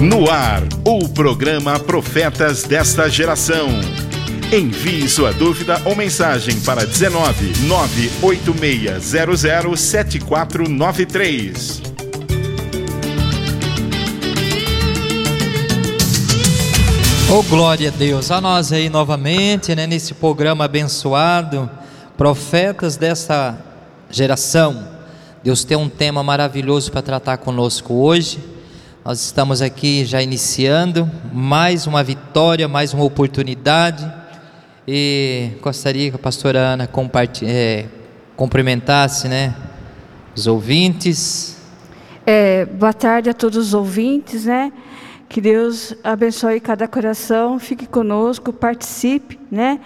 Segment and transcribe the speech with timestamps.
[0.00, 3.68] No ar, o programa Profetas desta Geração.
[4.52, 11.80] Envie sua dúvida ou mensagem para 19 98600 7493.
[17.30, 21.70] Oh, glória a Deus, a nós aí novamente, né, nesse programa abençoado,
[22.18, 23.58] profetas dessa
[24.10, 24.88] geração.
[25.42, 28.55] Deus tem um tema maravilhoso para tratar conosco hoje.
[29.06, 34.04] Nós estamos aqui já iniciando mais uma vitória, mais uma oportunidade.
[34.84, 36.90] E gostaria que a pastora Ana
[37.44, 37.86] é,
[38.34, 39.54] cumprimentasse né,
[40.34, 41.56] os ouvintes.
[42.26, 44.72] É, boa tarde a todos os ouvintes, né?
[45.28, 49.78] Que Deus abençoe cada coração, fique conosco, participe, né?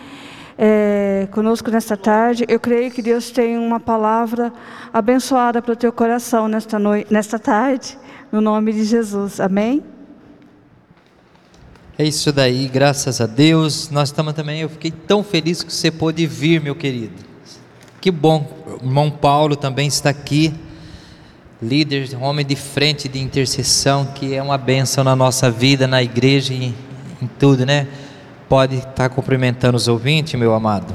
[0.56, 2.46] É, conosco nesta tarde.
[2.48, 4.50] Eu creio que Deus tem uma palavra
[4.90, 7.98] abençoada para o teu coração nesta, noite, nesta tarde,
[8.32, 9.40] no nome de Jesus.
[9.40, 9.82] Amém?
[11.98, 13.90] É isso daí, graças a Deus.
[13.90, 17.14] Nós estamos também, eu fiquei tão feliz que você pôde vir, meu querido.
[18.00, 18.48] Que bom,
[18.80, 20.54] o irmão Paulo também está aqui
[21.62, 26.54] líder, homem de frente de intercessão, que é uma bênção na nossa vida, na igreja
[26.54, 26.74] e
[27.20, 27.86] em tudo, né?
[28.48, 30.94] Pode estar cumprimentando os ouvintes, meu amado.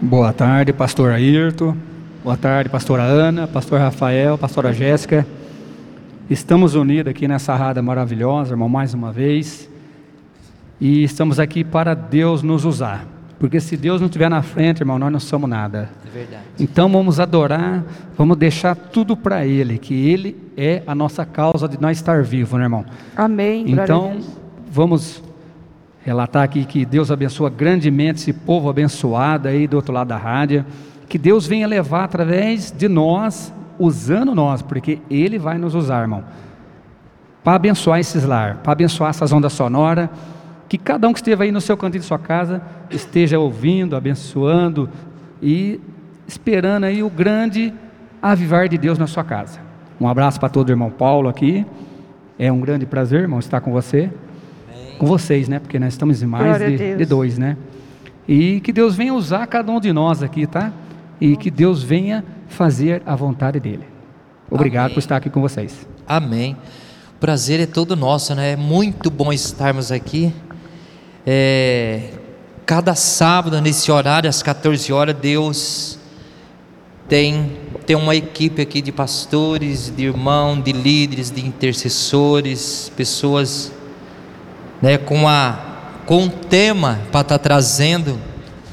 [0.00, 1.74] Boa tarde, pastor Ayrton.
[2.22, 5.26] Boa tarde, pastora Ana, pastor Rafael, pastora Jéssica.
[6.30, 9.66] Estamos unidos aqui nessa rada maravilhosa, irmão, mais uma vez.
[10.78, 13.06] E estamos aqui para Deus nos usar.
[13.38, 15.88] Porque se Deus não estiver na frente, irmão, nós não somos nada.
[16.06, 16.42] É verdade.
[16.60, 17.82] Então vamos adorar,
[18.14, 22.58] vamos deixar tudo para Ele, que Ele é a nossa causa de nós estar vivos,
[22.58, 22.84] né, irmão?
[23.16, 23.64] Amém.
[23.66, 24.18] Então
[24.70, 25.22] vamos
[26.04, 30.62] relatar aqui que Deus abençoa grandemente esse povo abençoado aí do outro lado da rádio.
[31.08, 36.24] Que Deus venha levar através de nós, usando nós, porque Ele vai nos usar, irmão.
[37.42, 40.08] Para abençoar esses lar, para abençoar essas ondas sonoras
[40.68, 44.88] que cada um que esteve aí no seu cantinho de sua casa esteja ouvindo, abençoando
[45.40, 45.80] e
[46.26, 47.72] esperando aí o grande
[48.20, 49.60] avivar de Deus na sua casa.
[49.98, 51.64] Um abraço para todo o irmão Paulo aqui.
[52.38, 54.10] É um grande prazer, irmão, estar com você.
[54.98, 55.58] Com vocês, né?
[55.58, 57.56] Porque nós estamos em mais de, de, dois, né?
[58.26, 60.72] E que Deus venha usar cada um de nós aqui, tá?
[61.20, 63.86] E que Deus venha fazer a vontade dele.
[64.50, 64.94] Obrigado Amém.
[64.94, 65.86] por estar aqui com vocês.
[66.06, 66.56] Amém.
[67.16, 68.52] O prazer é todo nosso, né?
[68.52, 70.32] É muito bom estarmos aqui
[71.30, 72.10] é,
[72.64, 75.98] cada sábado, nesse horário, às 14 horas, Deus
[77.06, 77.52] tem,
[77.84, 83.72] tem uma equipe aqui de pastores, de irmãos, de líderes, de intercessores, pessoas
[84.80, 85.58] né, com, a,
[86.06, 88.18] com um tema para estar tá trazendo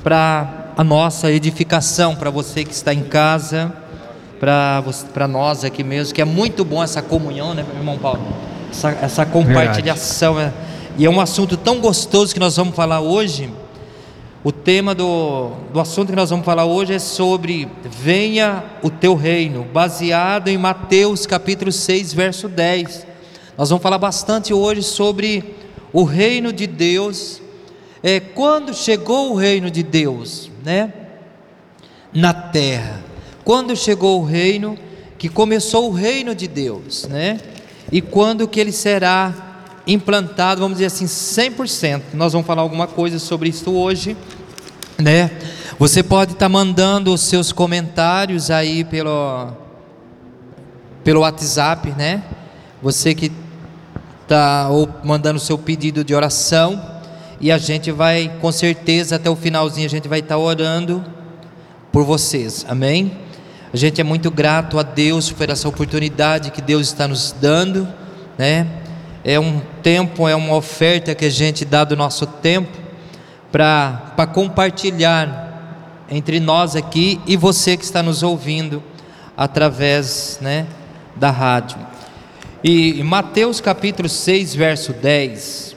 [0.02, 3.72] para a nossa edificação, para você que está em casa,
[4.40, 8.22] para nós aqui mesmo, que é muito bom essa comunhão, né, meu irmão Paulo?
[8.70, 10.38] Essa, essa compartilhação.
[10.38, 10.52] É,
[10.98, 13.50] e é um assunto tão gostoso que nós vamos falar hoje.
[14.44, 19.16] O tema do, do assunto que nós vamos falar hoje é sobre Venha o teu
[19.16, 23.08] reino, baseado em Mateus capítulo 6, verso 10.
[23.58, 25.56] Nós vamos falar bastante hoje sobre
[25.94, 27.42] o reino de Deus.
[28.04, 30.92] É, quando chegou o reino de Deus, né?
[32.12, 33.02] Na terra.
[33.44, 34.78] Quando chegou o reino,
[35.18, 37.40] que começou o reino de Deus, né?
[37.92, 39.34] E quando que ele será
[39.86, 42.02] implantado, vamos dizer assim, 100%.
[42.14, 44.18] Nós vamos falar alguma coisa sobre isso hoje,
[44.98, 45.30] né?
[45.78, 49.52] Você pode estar tá mandando os seus comentários aí pelo
[51.04, 52.24] pelo WhatsApp, né?
[52.82, 53.32] Você que
[54.24, 56.95] está ou mandando seu pedido de oração
[57.40, 61.04] e a gente vai, com certeza, até o finalzinho a gente vai estar orando
[61.92, 62.66] por vocês.
[62.68, 63.12] Amém?
[63.74, 67.88] A gente é muito grato a Deus por essa oportunidade que Deus está nos dando,
[68.38, 68.68] né?
[69.26, 72.78] é um tempo, é uma oferta que a gente dá do nosso tempo
[73.52, 78.84] para compartilhar entre nós aqui e você que está nos ouvindo
[79.36, 80.68] através né,
[81.16, 81.80] da rádio.
[82.64, 85.75] E Mateus capítulo 6, verso 10.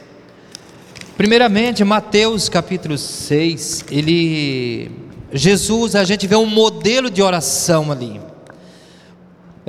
[1.19, 4.91] Primeiramente, Mateus capítulo 6, ele
[5.31, 8.19] Jesus, a gente vê um modelo de oração ali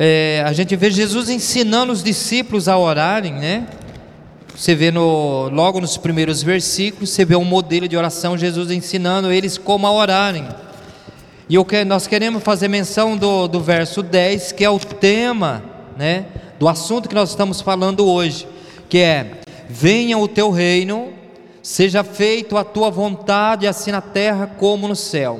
[0.02, 3.68] é, a gente vê Jesus ensinando os discípulos a orarem, né?
[4.56, 9.30] Você vê no, logo nos primeiros versículos, você vê um modelo de oração, Jesus ensinando
[9.30, 10.48] eles como a orarem.
[11.50, 15.62] E que nós queremos fazer menção do, do verso 10, que é o tema,
[15.98, 18.48] né, do assunto que nós estamos falando hoje,
[18.88, 21.19] que é: Venha o teu reino,
[21.62, 25.40] seja feito a tua vontade, assim na terra como no céu.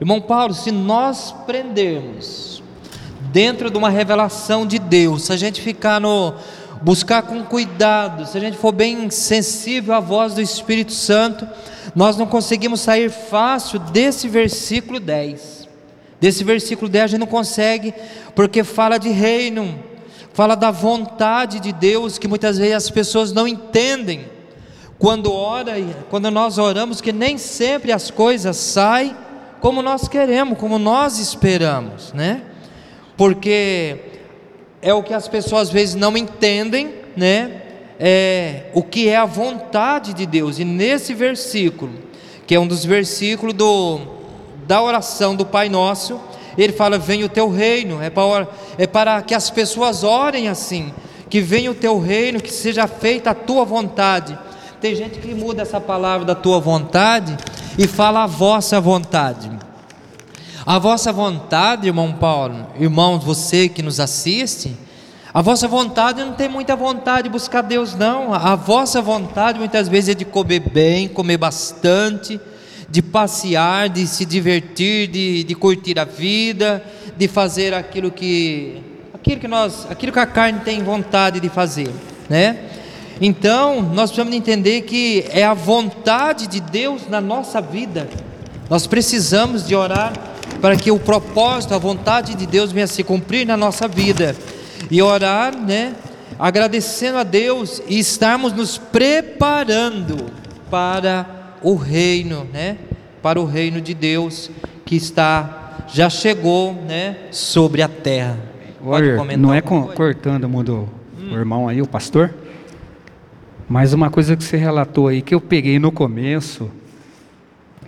[0.00, 2.50] Irmão Paulo, se nós prendermos
[3.32, 5.24] dentro de uma revelação de Deus.
[5.24, 6.34] Se a gente ficar no
[6.82, 11.46] buscar com cuidado, se a gente for bem sensível à voz do Espírito Santo,
[11.94, 15.68] nós não conseguimos sair fácil desse versículo 10.
[16.20, 17.94] Desse versículo 10 a gente não consegue,
[18.34, 19.78] porque fala de reino,
[20.32, 24.24] fala da vontade de Deus, que muitas vezes as pessoas não entendem.
[25.00, 25.72] Quando ora,
[26.10, 29.16] quando nós oramos, que nem sempre as coisas saem
[29.58, 32.42] como nós queremos, como nós esperamos, né?
[33.16, 33.96] Porque
[34.82, 37.62] é o que as pessoas às vezes não entendem, né?
[37.98, 40.58] É, o que é a vontade de Deus.
[40.58, 41.94] E nesse versículo,
[42.46, 44.00] que é um dos versículos do,
[44.66, 46.20] da oração do Pai Nosso,
[46.58, 48.02] ele fala: Venha o teu reino.
[48.02, 50.92] É para, é para que as pessoas orem assim:
[51.30, 54.38] que venha o teu reino, que seja feita a tua vontade.
[54.80, 57.36] Tem gente que muda essa palavra da tua vontade
[57.78, 59.50] e fala a vossa vontade.
[60.64, 64.74] A vossa vontade, irmão Paulo, irmãos, você que nos assiste,
[65.34, 68.32] a vossa vontade não tem muita vontade de buscar Deus, não.
[68.32, 72.40] A vossa vontade muitas vezes é de comer bem, comer bastante,
[72.88, 76.82] de passear, de se divertir, de, de curtir a vida,
[77.18, 81.90] de fazer aquilo que aquilo que nós, aquilo que a carne tem vontade de fazer,
[82.30, 82.79] né?
[83.20, 88.08] Então, nós precisamos entender que é a vontade de Deus na nossa vida.
[88.70, 90.12] Nós precisamos de orar
[90.60, 94.34] para que o propósito, a vontade de Deus venha se cumprir na nossa vida
[94.90, 95.94] e orar, né?
[96.38, 100.26] Agradecendo a Deus e estarmos nos preparando
[100.70, 102.78] para o reino, né?
[103.22, 104.50] Para o reino de Deus
[104.86, 107.16] que está já chegou, né?
[107.30, 108.38] Sobre a terra.
[108.82, 110.88] Olha, não é com, cortando mundo
[111.18, 111.34] hum.
[111.34, 112.32] o irmão aí, o pastor,
[113.70, 116.68] mas uma coisa que você relatou aí que eu peguei no começo.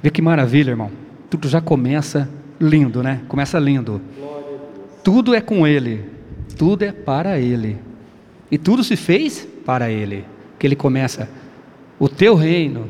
[0.00, 0.92] Vê que maravilha, irmão.
[1.28, 2.30] Tudo já começa
[2.60, 3.22] lindo, né?
[3.26, 4.00] Começa lindo.
[5.02, 6.04] Tudo é com Ele,
[6.56, 7.78] tudo é para Ele,
[8.48, 10.24] e tudo se fez para Ele.
[10.56, 11.28] Que Ele começa,
[11.98, 12.88] o teu reino,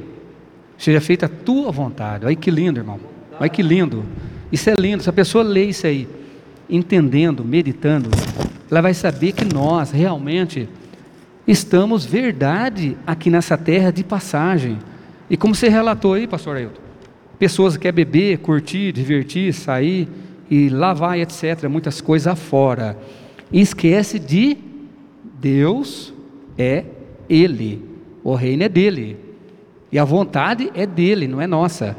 [0.76, 2.26] seja feita a tua vontade.
[2.26, 3.00] Olha que lindo, irmão.
[3.40, 4.04] Olha que lindo.
[4.52, 5.02] Isso é lindo.
[5.02, 6.06] Se a pessoa lê isso aí,
[6.68, 8.10] entendendo, meditando,
[8.70, 10.68] ela vai saber que nós realmente
[11.46, 14.78] estamos verdade aqui nessa terra de passagem.
[15.28, 16.82] E como você relatou aí, pastor Ailton,
[17.42, 20.08] Pessoas que querem beber, curtir, divertir, sair
[20.48, 21.68] e lá vai, etc.
[21.68, 22.96] Muitas coisas afora.
[23.50, 24.56] E esquece de
[25.40, 26.14] Deus
[26.56, 26.84] é
[27.28, 27.84] Ele.
[28.22, 29.16] O reino é dele.
[29.90, 31.96] E a vontade é dele, não é nossa.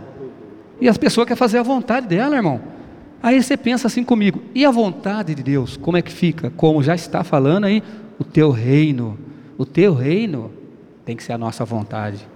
[0.80, 2.62] E as pessoas querem fazer a vontade dela, irmão.
[3.22, 5.76] Aí você pensa assim comigo: e a vontade de Deus?
[5.76, 6.52] Como é que fica?
[6.52, 7.84] Como já está falando aí,
[8.18, 9.20] o teu reino.
[9.64, 10.52] O teu reino
[11.06, 12.28] tem que ser a nossa vontade.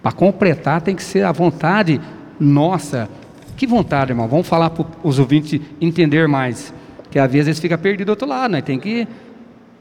[0.00, 2.00] Para completar, tem que ser a vontade
[2.38, 3.10] nossa,
[3.56, 4.28] que vontade, irmão.
[4.28, 6.72] Vamos falar para os ouvintes entender mais.
[7.10, 8.62] Que às vezes eles ficam perdidos do outro lado, né?
[8.62, 9.08] Tem que.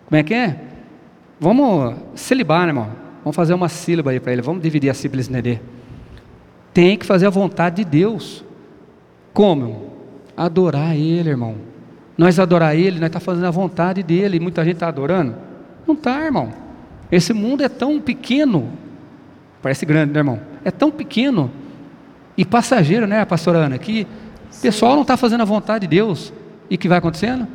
[0.08, 0.60] Como é que é?
[1.40, 2.90] Vamos celibar, né, irmão?
[3.24, 4.42] Vamos fazer uma sílaba aí para ele.
[4.42, 5.60] Vamos dividir a sílaba Nedê.
[6.74, 8.44] Tem que fazer a vontade de Deus.
[9.36, 9.92] Como?
[10.36, 11.58] Adorar Ele, irmão.
[12.18, 14.40] Nós adorar Ele, nós estamos tá fazendo a vontade dEle.
[14.40, 15.36] Muita gente está adorando?
[15.86, 16.61] Não está, irmão.
[17.12, 18.72] Esse mundo é tão pequeno.
[19.62, 20.40] Parece grande, né, irmão?
[20.64, 21.52] É tão pequeno
[22.38, 23.78] e passageiro, né, pastora Ana?
[23.78, 24.08] Que
[24.58, 26.34] o pessoal não está fazendo a vontade de Deus.
[26.70, 27.48] E o que vai acontecendo?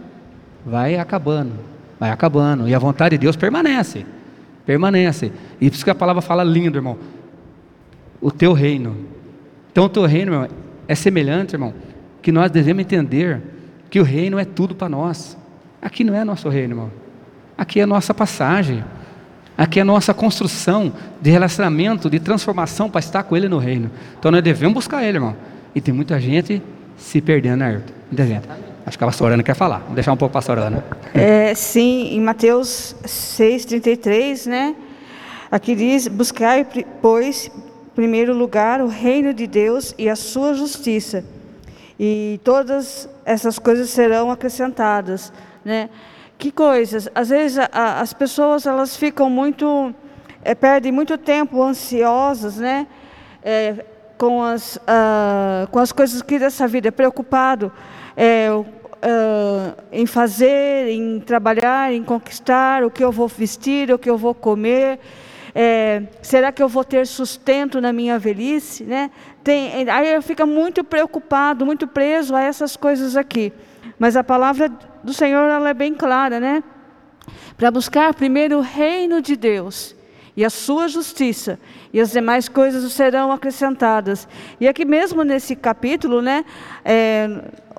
[0.65, 1.53] Vai acabando,
[1.99, 2.69] vai acabando.
[2.69, 4.05] E a vontade de Deus permanece.
[4.67, 5.33] Permanece.
[5.61, 6.99] E por isso que a palavra fala lindo, irmão.
[8.21, 8.97] O teu reino.
[9.73, 10.49] Então o teu reino, irmão,
[10.89, 11.73] é semelhante, irmão,
[12.21, 13.41] que nós devemos entender
[13.89, 15.37] que o reino é tudo para nós.
[15.81, 16.91] Aqui não é nosso reino, irmão.
[17.57, 18.85] Aqui é nossa passagem.
[19.57, 23.91] Aqui é a nossa construção de relacionamento, de transformação para estar com Ele no reino.
[24.19, 25.37] Então nós devemos buscar Ele, irmão.
[25.75, 26.63] E tem muita gente
[26.97, 27.93] se perdendo, né, Ayrton?
[28.11, 28.49] Muita gente.
[28.85, 29.79] Acho que a pastora Ana quer falar.
[29.79, 30.85] Vamos deixar um pouco a pastora Ana.
[31.13, 34.77] É, sim, em Mateus 6,33, né?
[35.51, 36.67] Aqui diz: Buscai,
[37.03, 41.25] pois, em primeiro lugar, o reino de Deus e a sua justiça.
[41.99, 45.33] E todas essas coisas serão acrescentadas,
[45.65, 45.89] né?
[46.39, 47.09] Que coisas?
[47.15, 49.95] Às vezes a, as pessoas elas ficam muito,
[50.45, 52.87] é, perdem muito tempo ansiosas, né?
[53.43, 53.85] É,
[54.19, 57.71] com, as, uh, com as coisas que dessa vida, preocupado
[58.17, 58.65] é, uh,
[59.93, 64.35] em fazer, em trabalhar, em conquistar, o que eu vou vestir, o que eu vou
[64.35, 64.99] comer.
[65.55, 68.85] É, será que eu vou ter sustento na minha velhice?
[68.85, 69.11] Né?
[69.43, 73.53] Tem, aí fica muito preocupado, muito preso a essas coisas aqui.
[73.99, 74.71] Mas a palavra
[75.07, 76.65] do Senhor ela é bem clara, né?
[77.57, 79.95] Para buscar primeiro o reino de Deus
[80.37, 81.59] e a sua justiça,
[81.93, 84.29] e as demais coisas serão acrescentadas.
[84.61, 86.45] E aqui mesmo nesse capítulo, né,
[86.85, 87.29] é,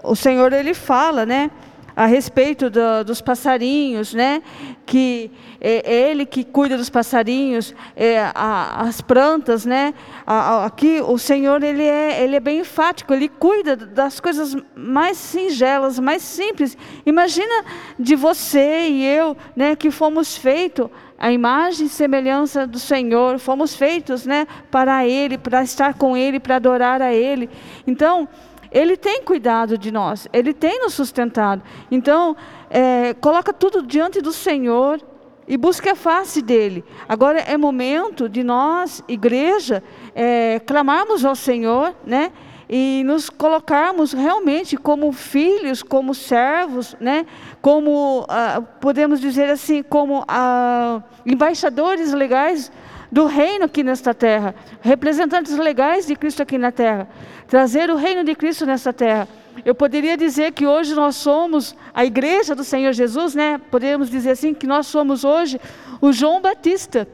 [0.04, 1.52] o Senhor ele fala, né,
[1.98, 4.44] a respeito do, dos passarinhos, né?
[4.86, 9.96] Que é, é, Ele que cuida dos passarinhos, é, a, as plantas, né?
[10.24, 14.56] A, a, aqui o Senhor ele é, ele é bem enfático, Ele cuida das coisas
[14.76, 16.78] mais singelas, mais simples.
[17.04, 17.66] Imagina
[17.98, 19.76] de você e eu, né?
[19.76, 24.46] Que fomos feitos a imagem e semelhança do Senhor, fomos feitos, né?
[24.70, 27.50] Para Ele, para estar com Ele, para adorar a Ele.
[27.88, 28.30] Então
[28.72, 31.62] ele tem cuidado de nós, Ele tem nos sustentado.
[31.90, 32.36] Então,
[32.70, 35.02] é, coloca tudo diante do Senhor
[35.48, 36.84] e busque a face dele.
[37.08, 39.82] Agora é momento de nós, igreja,
[40.14, 42.32] é, clamarmos ao Senhor, né?
[42.70, 47.26] E nos colocarmos realmente como filhos, como servos, né?
[47.62, 52.70] Como ah, podemos dizer assim, como ah, embaixadores legais
[53.12, 57.08] do reino aqui nesta terra, representantes legais de Cristo aqui na terra,
[57.48, 59.28] trazer o reino de Cristo nessa terra.
[59.66, 63.60] Eu poderia dizer que hoje nós somos a igreja do Senhor Jesus, né?
[63.72, 65.60] Podemos dizer assim que nós somos hoje
[66.00, 67.08] o João Batista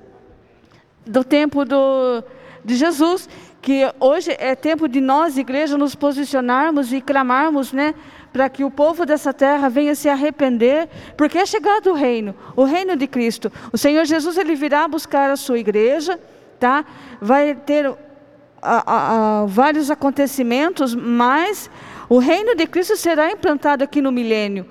[1.05, 2.23] do tempo do,
[2.63, 3.29] de Jesus,
[3.61, 7.93] que hoje é tempo de nós, igreja, nos posicionarmos e clamarmos, né?
[8.33, 12.63] Para que o povo dessa terra venha se arrepender, porque é chegado o reino, o
[12.63, 13.51] reino de Cristo.
[13.71, 16.19] O Senhor Jesus ele virá buscar a sua igreja,
[16.59, 16.83] tá?
[17.21, 17.95] Vai ter a,
[18.61, 21.69] a, a, vários acontecimentos, mas
[22.09, 24.65] o reino de Cristo será implantado aqui no milênio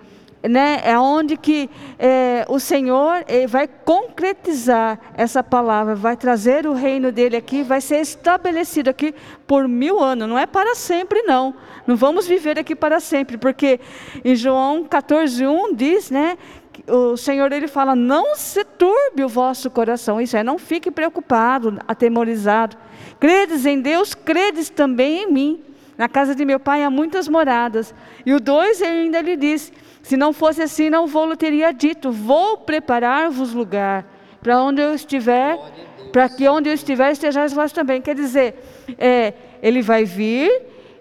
[0.49, 7.13] né, é onde que é, o Senhor vai concretizar essa palavra, vai trazer o reino
[7.13, 9.15] dele aqui, vai ser estabelecido aqui
[9.47, 11.55] por mil anos, não é para sempre não,
[11.87, 13.79] não vamos viver aqui para sempre, porque
[14.25, 16.37] em João 14:1 diz, né,
[16.89, 21.79] o Senhor ele fala, não se turbe o vosso coração, isso é, não fique preocupado,
[21.87, 22.77] atemorizado,
[23.21, 25.63] credes em Deus, credes também em mim,
[25.97, 27.95] na casa de meu pai há muitas moradas,
[28.27, 32.59] e o 2 ainda lhe diz, se não fosse assim, não vou-lo teria dito: Vou
[32.59, 34.05] preparar-vos lugar
[34.43, 35.57] para onde eu estiver,
[36.13, 38.03] para que onde eu estiver estejais vós também.
[38.03, 38.57] Quer dizer,
[38.99, 39.33] é,
[39.63, 40.51] ele vai vir,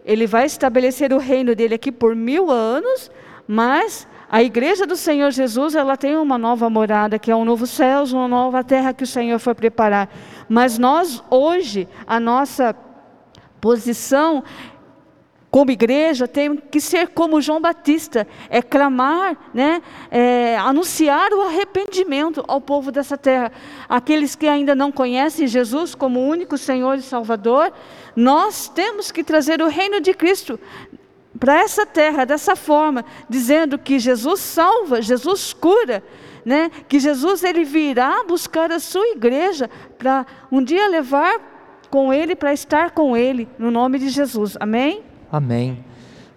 [0.06, 3.10] ele vai estabelecer o reino dele aqui por mil anos,
[3.48, 7.66] mas a igreja do Senhor Jesus, ela tem uma nova morada, que é um novo
[7.66, 10.08] céu, uma nova terra que o Senhor foi preparar.
[10.48, 12.76] Mas nós, hoje, a nossa
[13.60, 14.44] posição
[15.52, 22.42] como igreja, tem que ser como João Batista, é clamar, né, é, anunciar o arrependimento
[22.48, 23.52] ao povo dessa terra.
[23.90, 27.74] Aqueles que ainda não conhecem Jesus como único Senhor e Salvador,
[28.16, 30.58] nós temos que trazer o reino de Cristo
[31.38, 36.02] para essa terra dessa forma, dizendo que Jesus salva, Jesus cura,
[36.46, 36.72] né?
[36.88, 41.40] Que Jesus ele virá buscar a sua igreja para um dia levar
[41.90, 44.56] com ele para estar com ele, no nome de Jesus.
[44.60, 45.11] Amém.
[45.32, 45.80] Amém.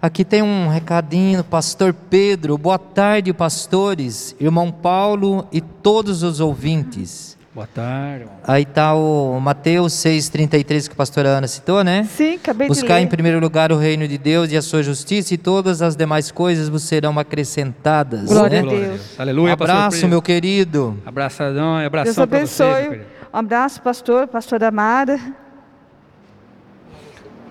[0.00, 2.56] Aqui tem um recadinho do pastor Pedro.
[2.58, 7.36] Boa tarde, pastores, irmão Paulo e todos os ouvintes.
[7.54, 8.26] Boa tarde.
[8.46, 12.04] Aí está o Mateus 6,33 que a pastora Ana citou, né?
[12.04, 13.00] Sim, acabei Buscar de ler.
[13.02, 16.30] em primeiro lugar o reino de Deus e a sua justiça, e todas as demais
[16.30, 18.28] coisas vos serão acrescentadas.
[18.28, 18.68] Glória né?
[18.68, 19.00] a Deus.
[19.18, 21.00] Aleluia, Abraço, meu querido.
[21.06, 22.64] Abraçadão, Deus abração para você.
[22.64, 23.00] meu abençoe.
[23.32, 25.18] Um abraço, pastor, pastora Amara.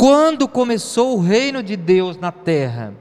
[0.00, 2.94] Quando começou o reino de Deus na terra?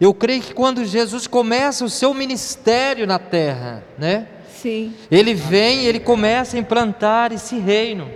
[0.00, 4.28] Eu creio que quando Jesus começa o seu ministério na terra, né?
[4.62, 4.92] Sim.
[5.10, 8.08] Ele vem, ele começa a implantar esse reino.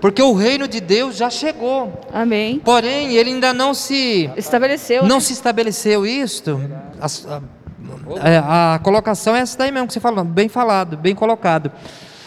[0.00, 1.92] Porque o reino de Deus já chegou.
[2.10, 2.58] Amém.
[2.64, 5.02] Porém, ele ainda não se Estabeleceu.
[5.02, 5.20] não né?
[5.20, 6.58] se estabeleceu isto.
[6.98, 7.42] A, a-
[8.26, 11.70] é, a colocação é essa daí mesmo que você falou, bem falado, bem colocado.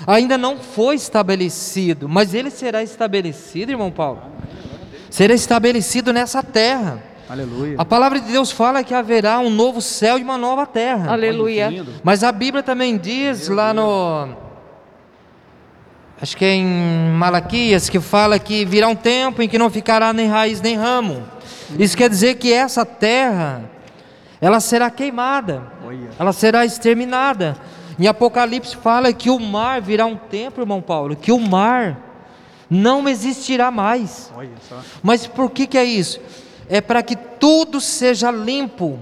[0.05, 4.21] Ainda não foi estabelecido, mas ele será estabelecido, irmão Paulo.
[5.13, 6.98] Será estabelecido nessa terra.
[7.29, 7.75] Aleluia.
[7.77, 11.12] A palavra de Deus fala que haverá um novo céu e uma nova terra.
[11.12, 11.86] Aleluia.
[12.03, 14.29] Mas a Bíblia também diz lá no.
[16.20, 16.65] Acho que é em
[17.15, 21.22] Malaquias que fala que virá um tempo em que não ficará nem raiz nem ramo.
[21.77, 23.70] Isso quer dizer que essa terra,
[24.41, 25.62] ela será queimada,
[26.17, 27.55] ela será exterminada.
[28.00, 32.12] Em Apocalipse fala que o mar virá um tempo, irmão Paulo, que o mar
[32.70, 34.32] não existirá mais.
[35.01, 36.20] Mas por que, que é isso?
[36.70, 39.00] É para que tudo seja limpo.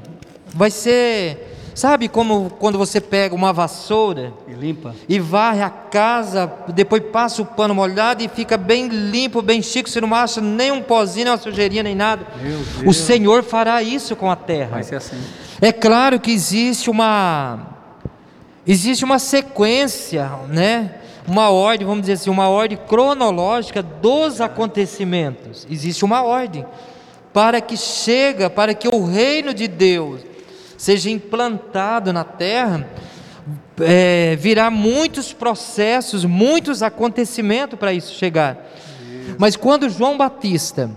[0.54, 4.94] Vai ser, sabe como quando você pega uma vassoura E limpa.
[5.08, 9.90] e varre a casa, depois passa o pano molhado e fica bem limpo, bem chique,
[9.90, 12.26] você não acha nem um pozinho, nem uma sujeirinha, nem nada.
[12.86, 12.94] O.
[12.94, 14.72] Senhor fará isso com a terra.
[14.72, 15.16] Vai ser assim.
[15.62, 17.68] É claro que existe uma
[18.68, 20.96] existe uma sequência, né?
[21.28, 25.68] Uma ordem, vamos dizer assim, uma ordem cronológica dos acontecimentos.
[25.70, 26.66] Existe uma ordem
[27.34, 30.22] para que chega, para que o reino de Deus
[30.78, 32.88] seja implantado na terra,
[33.80, 38.58] é, virá muitos processos, muitos acontecimentos para isso chegar.
[39.38, 40.90] Mas quando João Batista,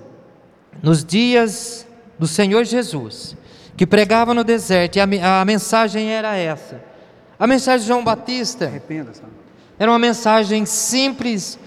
[0.82, 1.86] nos dias
[2.18, 3.36] do Senhor Jesus,
[3.76, 6.82] que pregava no deserto, e a, a mensagem era essa.
[7.38, 9.22] A mensagem de João Batista Arrependa-se.
[9.78, 11.58] Era uma mensagem simples,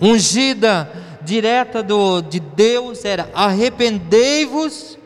[0.00, 0.90] ungida,
[1.22, 4.98] direta do, de Deus, era arrependei-vos,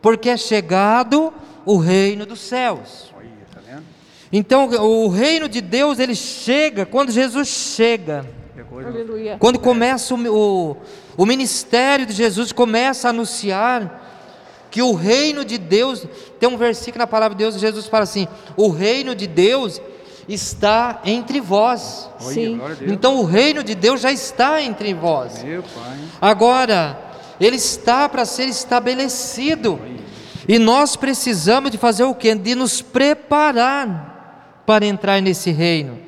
[0.00, 1.32] porque é chegado
[1.64, 3.12] o reino dos céus.
[3.54, 3.80] Tá?
[4.30, 8.26] Então, o reino de Deus, ele chega, quando Jesus chega,
[8.84, 9.36] Aleluia.
[9.38, 10.76] quando começa o, o,
[11.16, 14.00] o ministério de Jesus, começa a anunciar
[14.70, 16.06] que o reino de Deus,
[16.40, 19.80] tem um versículo na palavra de Deus, Jesus fala assim: o reino de Deus
[20.28, 22.08] está entre vós.
[22.18, 22.60] Sim.
[22.82, 25.42] Então o reino de Deus já está entre vós.
[25.42, 25.98] Meu pai.
[26.20, 26.98] Agora,
[27.40, 29.80] ele está para ser estabelecido.
[30.48, 32.34] E nós precisamos de fazer o quê?
[32.34, 35.98] De nos preparar para entrar nesse reino.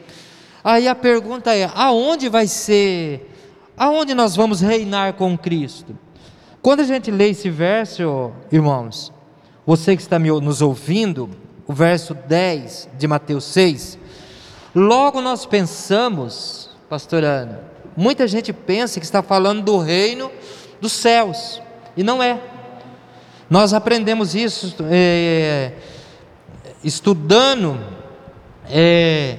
[0.62, 3.30] Aí a pergunta é: aonde vai ser?
[3.76, 5.98] Aonde nós vamos reinar com Cristo?
[6.62, 9.12] Quando a gente lê esse verso, irmãos,
[9.66, 11.28] você que está nos ouvindo,
[11.66, 13.98] o verso 10 de Mateus 6,
[14.74, 17.60] logo nós pensamos, pastor Ana,
[17.96, 20.30] muita gente pensa que está falando do reino
[20.80, 21.62] dos céus,
[21.96, 22.40] e não é.
[23.48, 25.72] Nós aprendemos isso é,
[26.82, 27.78] estudando
[28.68, 29.38] é,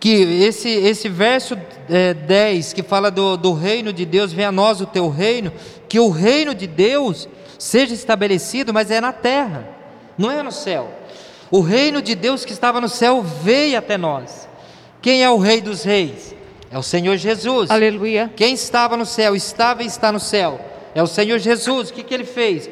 [0.00, 4.52] que esse, esse verso é, 10 que fala do, do reino de Deus, venha a
[4.52, 5.52] nós o teu reino,
[5.88, 9.66] que o reino de Deus seja estabelecido, mas é na terra,
[10.18, 10.90] não é no céu.
[11.50, 14.48] O reino de Deus que estava no céu veio até nós.
[15.00, 16.34] Quem é o rei dos reis?
[16.70, 17.70] É o Senhor Jesus.
[17.70, 18.30] Aleluia.
[18.34, 20.58] Quem estava no céu, estava e está no céu,
[20.94, 21.90] é o Senhor Jesus.
[21.90, 22.68] O que, que ele fez?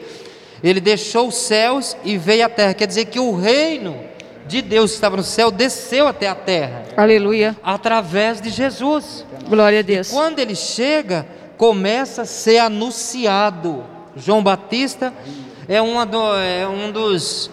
[0.65, 2.75] Ele deixou os céus e veio à terra.
[2.75, 3.97] Quer dizer que o reino
[4.47, 7.57] de Deus que estava no céu desceu até a terra, Aleluia.
[7.63, 9.25] através de Jesus.
[9.49, 10.11] Glória a Deus.
[10.11, 13.85] Quando ele chega, começa a ser anunciado.
[14.17, 15.13] João Batista
[15.69, 17.51] é, do- é um dos,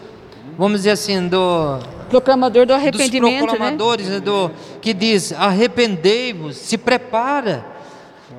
[0.60, 3.48] vamos dizer assim, do, Proclamador do dos arrependimento, né?
[3.48, 7.65] proclamadores né, do, que diz: arrependei-vos, se prepara,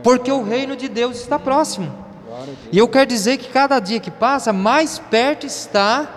[0.02, 1.90] porque o reino de Deus está próximo.
[2.70, 6.08] E eu quero dizer que cada dia que passa, mais perto está,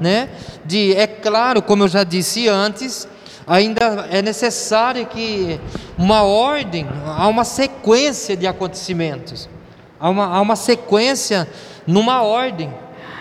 [0.00, 0.28] né?
[0.64, 3.08] De, é claro, como eu já disse antes,
[3.46, 5.58] ainda é necessário que
[5.96, 9.48] uma ordem, há uma sequência de acontecimentos,
[9.98, 11.48] há uma, há uma sequência
[11.86, 12.72] numa ordem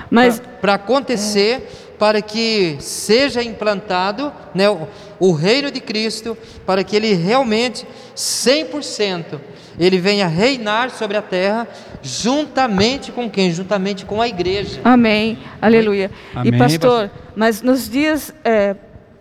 [0.10, 4.88] Mas para acontecer, para que seja implantado né, o,
[5.20, 9.40] o reino de Cristo, para que ele realmente, 100%,
[9.80, 11.68] ele venha reinar sobre a terra,
[12.02, 13.52] juntamente com quem?
[13.52, 14.82] Juntamente com a igreja.
[14.84, 16.12] Amém, aleluia.
[16.36, 18.76] Amém, e pastor, mas nos dias é,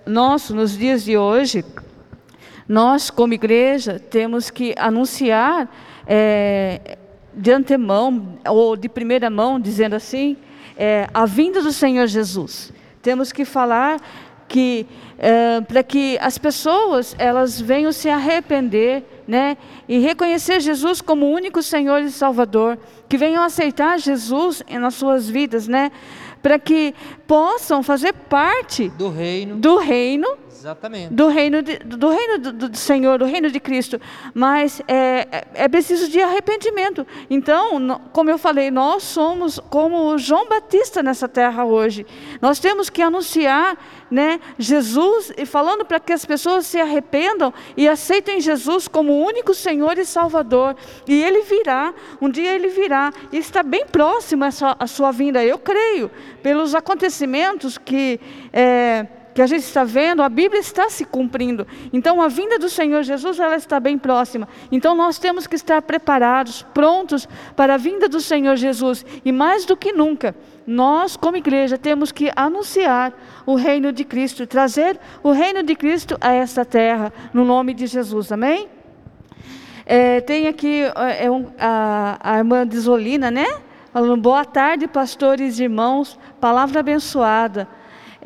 [0.06, 1.64] nosso nos dias de hoje,
[2.68, 5.68] nós como igreja temos que anunciar
[6.06, 6.96] é,
[7.34, 10.36] de antemão ou de primeira mão, dizendo assim,
[10.76, 12.72] é, a vinda do Senhor Jesus.
[13.02, 14.00] Temos que falar
[14.48, 14.86] que
[15.18, 19.56] é, para que as pessoas elas venham se arrepender, né,
[19.88, 25.66] e reconhecer Jesus como único Senhor e Salvador, que venham aceitar Jesus nas suas vidas,
[25.66, 25.90] né,
[26.42, 26.94] para que
[27.26, 30.28] possam fazer parte do reino, do reino
[30.66, 31.14] Exatamente.
[31.14, 34.00] Do reino, de, do, reino do, do, Senhor, do reino de Cristo.
[34.34, 37.06] Mas é, é, é preciso de arrependimento.
[37.30, 42.04] Então, como eu falei, nós somos como João Batista nessa terra hoje.
[42.42, 43.78] Nós temos que anunciar
[44.10, 49.24] né, Jesus e falando para que as pessoas se arrependam e aceitem Jesus como o
[49.24, 50.74] único Senhor e Salvador.
[51.06, 53.12] E Ele virá, um dia Ele virá.
[53.30, 56.10] E está bem próximo a sua, a sua vinda, eu creio,
[56.42, 58.18] pelos acontecimentos que.
[58.52, 61.66] É, que a gente está vendo, a Bíblia está se cumprindo.
[61.92, 64.48] Então a vinda do Senhor Jesus ela está bem próxima.
[64.72, 69.04] Então nós temos que estar preparados, prontos para a vinda do Senhor Jesus.
[69.22, 70.34] E mais do que nunca,
[70.66, 73.12] nós como igreja temos que anunciar
[73.44, 77.86] o reino de Cristo, trazer o reino de Cristo a esta terra, no nome de
[77.86, 78.32] Jesus.
[78.32, 78.70] Amém?
[79.84, 80.80] É, tem aqui
[81.20, 83.46] é, um, a, a irmã Desolina, né?
[83.92, 87.68] Falando, boa tarde, pastores e irmãos, palavra abençoada.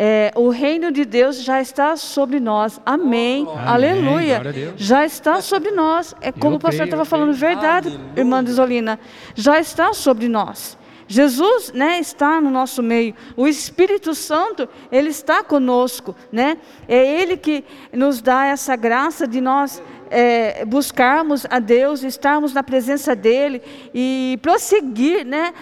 [0.03, 2.81] É, o reino de Deus já está sobre nós.
[2.87, 3.47] Amém.
[3.47, 3.67] Amém.
[3.67, 4.41] Aleluia.
[4.75, 6.15] Já está sobre nós.
[6.23, 8.13] É como eu o pastor estava falando, verdade, Aleluia.
[8.17, 8.99] irmã Desolina.
[9.35, 10.79] Já está sobre nós.
[11.07, 13.15] Jesus, né, está no nosso meio.
[13.37, 16.57] O Espírito Santo, ele está conosco, né?
[16.89, 22.62] É ele que nos dá essa graça de nós é, buscarmos a Deus, estarmos na
[22.62, 23.62] presença dele
[23.94, 25.55] e prosseguir, né,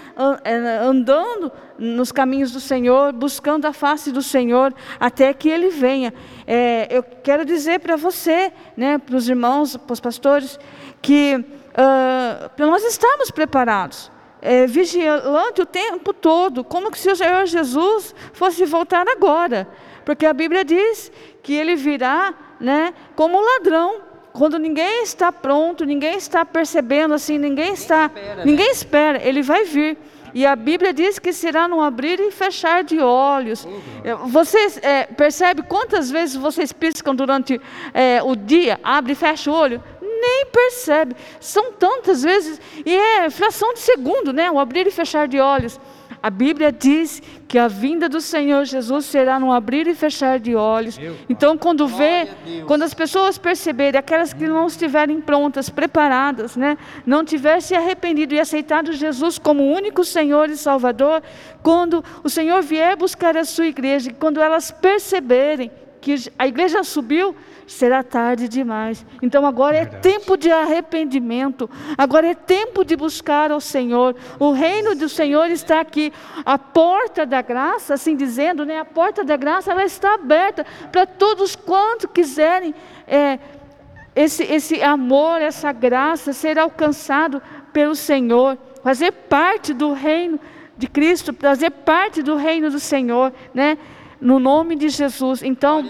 [0.42, 6.12] é, andando nos caminhos do Senhor, buscando a face do Senhor até que Ele venha.
[6.46, 10.58] É, eu quero dizer para você, né, para os irmãos, para os pastores,
[11.02, 14.10] que uh, nós estarmos preparados.
[14.40, 19.66] É, vigilante o tempo todo, como se o Senhor Jesus fosse voltar agora,
[20.04, 21.10] porque a Bíblia diz
[21.42, 24.07] que ele virá, né, como ladrão,
[24.38, 28.42] quando ninguém está pronto, ninguém está percebendo assim, ninguém está, espera, né?
[28.44, 29.98] ninguém espera, ele vai vir.
[30.32, 33.64] E a Bíblia diz que será no abrir e fechar de olhos.
[33.64, 34.28] Uhum.
[34.28, 37.60] Vocês é, percebem quantas vezes vocês piscam durante
[37.92, 39.82] é, o dia, abre e fecha o olho?
[40.00, 41.16] Nem percebe.
[41.40, 44.48] São tantas vezes, e é fração de segundo, né?
[44.50, 45.80] O abrir e fechar de olhos.
[46.22, 50.54] A Bíblia diz que a vinda do Senhor Jesus será no abrir e fechar de
[50.54, 50.98] olhos.
[51.28, 52.28] Então, quando vê,
[52.66, 56.76] quando as pessoas perceberem, aquelas que não estiverem prontas, preparadas, né,
[57.06, 61.22] não tiverem se arrependido e aceitado Jesus como único Senhor e Salvador,
[61.62, 67.34] quando o Senhor vier buscar a sua igreja, quando elas perceberem que a igreja subiu,
[67.66, 69.04] será tarde demais.
[69.20, 74.16] Então agora é tempo de arrependimento, agora é tempo de buscar ao Senhor.
[74.38, 76.12] O reino do Senhor está aqui,
[76.44, 78.80] a porta da graça, assim dizendo, né?
[78.80, 82.74] A porta da graça ela está aberta para todos quantos quiserem
[83.06, 83.38] é,
[84.14, 90.40] esse, esse amor, essa graça ser alcançado pelo Senhor, fazer parte do reino
[90.76, 93.76] de Cristo, fazer parte do reino do Senhor, né?
[94.20, 95.42] No nome de Jesus.
[95.42, 95.88] Então,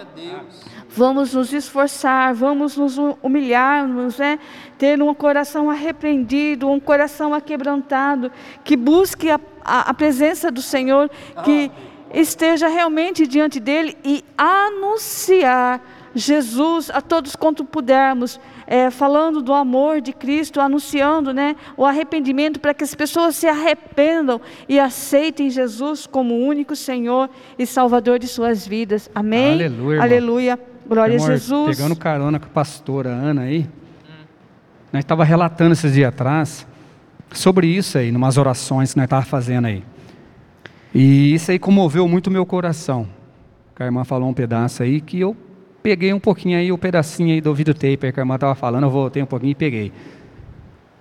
[0.89, 4.39] vamos nos esforçar, vamos nos humilharmos, né?
[4.77, 8.31] ter um coração arrependido, um coração aquebrantado,
[8.65, 11.11] que busque a, a, a presença do Senhor,
[11.45, 11.71] que
[12.13, 15.81] esteja realmente diante dele e anunciar
[16.15, 22.61] Jesus a todos quanto pudermos, é, falando do amor de Cristo, anunciando né, o arrependimento
[22.61, 28.19] para que as pessoas se arrependam e aceitem Jesus como o único Senhor e Salvador
[28.19, 29.11] de suas vidas.
[29.15, 29.55] Amém?
[29.55, 30.03] Aleluia.
[30.03, 30.61] Aleluia.
[30.87, 31.79] Glória Amor, a Jesus.
[31.79, 33.67] Pegando carona com a pastora Ana aí,
[34.93, 36.67] nós estava relatando esses dias atrás
[37.33, 39.83] sobre isso aí, numas orações que nós estávamos fazendo aí.
[40.95, 43.09] E isso aí comoveu muito o meu coração.
[43.79, 45.37] A irmã falou um pedaço aí que eu
[45.83, 48.85] peguei um pouquinho aí, o um pedacinho aí do videotape que a irmã estava falando,
[48.85, 49.93] eu voltei um pouquinho e peguei.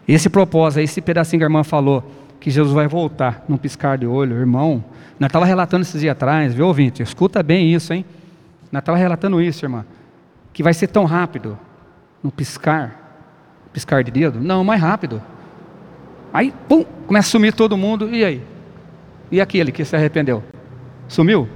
[0.07, 2.03] Esse propósito, esse pedacinho que a irmã falou,
[2.39, 4.83] que Jesus vai voltar num piscar de olho, irmão,
[5.19, 7.01] nós estava relatando esses dias atrás, viu ouvinte?
[7.01, 8.05] Escuta bem isso, hein?
[8.71, 9.85] Nós estava relatando isso, irmã.
[10.53, 11.57] Que vai ser tão rápido.
[12.23, 12.95] No piscar.
[13.73, 14.39] Piscar de dedo?
[14.39, 15.21] Não, mais rápido.
[16.33, 18.13] Aí, pum, começa a sumir todo mundo.
[18.13, 18.41] E aí?
[19.31, 20.43] E aquele que se arrependeu?
[21.07, 21.47] Sumiu?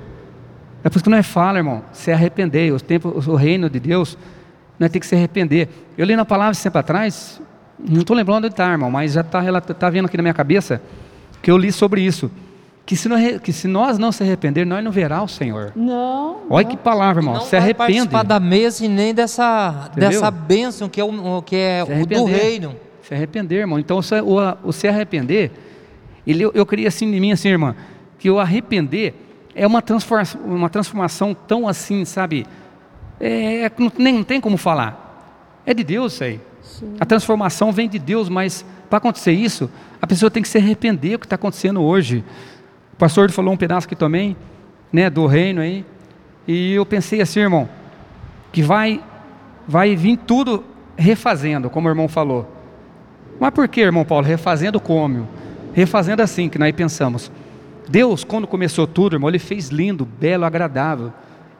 [0.83, 2.73] É por isso que nós fala, irmão, se arrepender.
[2.73, 4.17] O, tempo, o reino de Deus,
[4.79, 5.69] nós temos que se arrepender.
[5.97, 7.39] Eu li na palavra sempre atrás,
[7.79, 10.81] não estou lembrando onde está, irmão, mas já está tá vindo aqui na minha cabeça,
[11.41, 12.31] que eu li sobre isso.
[12.85, 15.71] que se, não, que se nós não se arrepender, nós não verá o Senhor.
[15.75, 16.41] Não.
[16.49, 17.35] Olha que palavra, irmão.
[17.35, 17.93] não se vai arrepende.
[17.93, 20.09] participar da mesa e nem dessa, Entendeu?
[20.09, 22.75] dessa bênção que é o, que é o do reino.
[23.03, 23.77] Se arrepender, irmão.
[23.79, 25.51] Então, o, se- o, o se arrepender,
[26.25, 27.75] ele, eu, eu queria assim de mim, assim, irmã,
[28.17, 29.13] que o arrepender
[29.55, 32.45] é uma, transforma, uma transformação tão assim, sabe?
[33.19, 35.61] É, é- não, nem, não tem como falar.
[35.65, 36.39] É de Deus isso aí.
[36.99, 39.69] A transformação vem de Deus, mas para acontecer isso,
[40.01, 42.23] a pessoa tem que se arrepender do que está acontecendo hoje.
[42.93, 44.35] O pastor falou um pedaço aqui também,
[44.91, 45.85] né, do reino aí,
[46.47, 47.69] e eu pensei assim, irmão,
[48.51, 49.01] que vai,
[49.67, 50.63] vai vir tudo
[50.97, 52.49] refazendo, como o irmão falou.
[53.39, 54.25] Mas por que, irmão Paulo?
[54.25, 55.27] Refazendo como?
[55.73, 57.31] Refazendo assim, que nós pensamos.
[57.91, 61.11] Deus, quando começou tudo, irmão, Ele fez lindo, belo, agradável.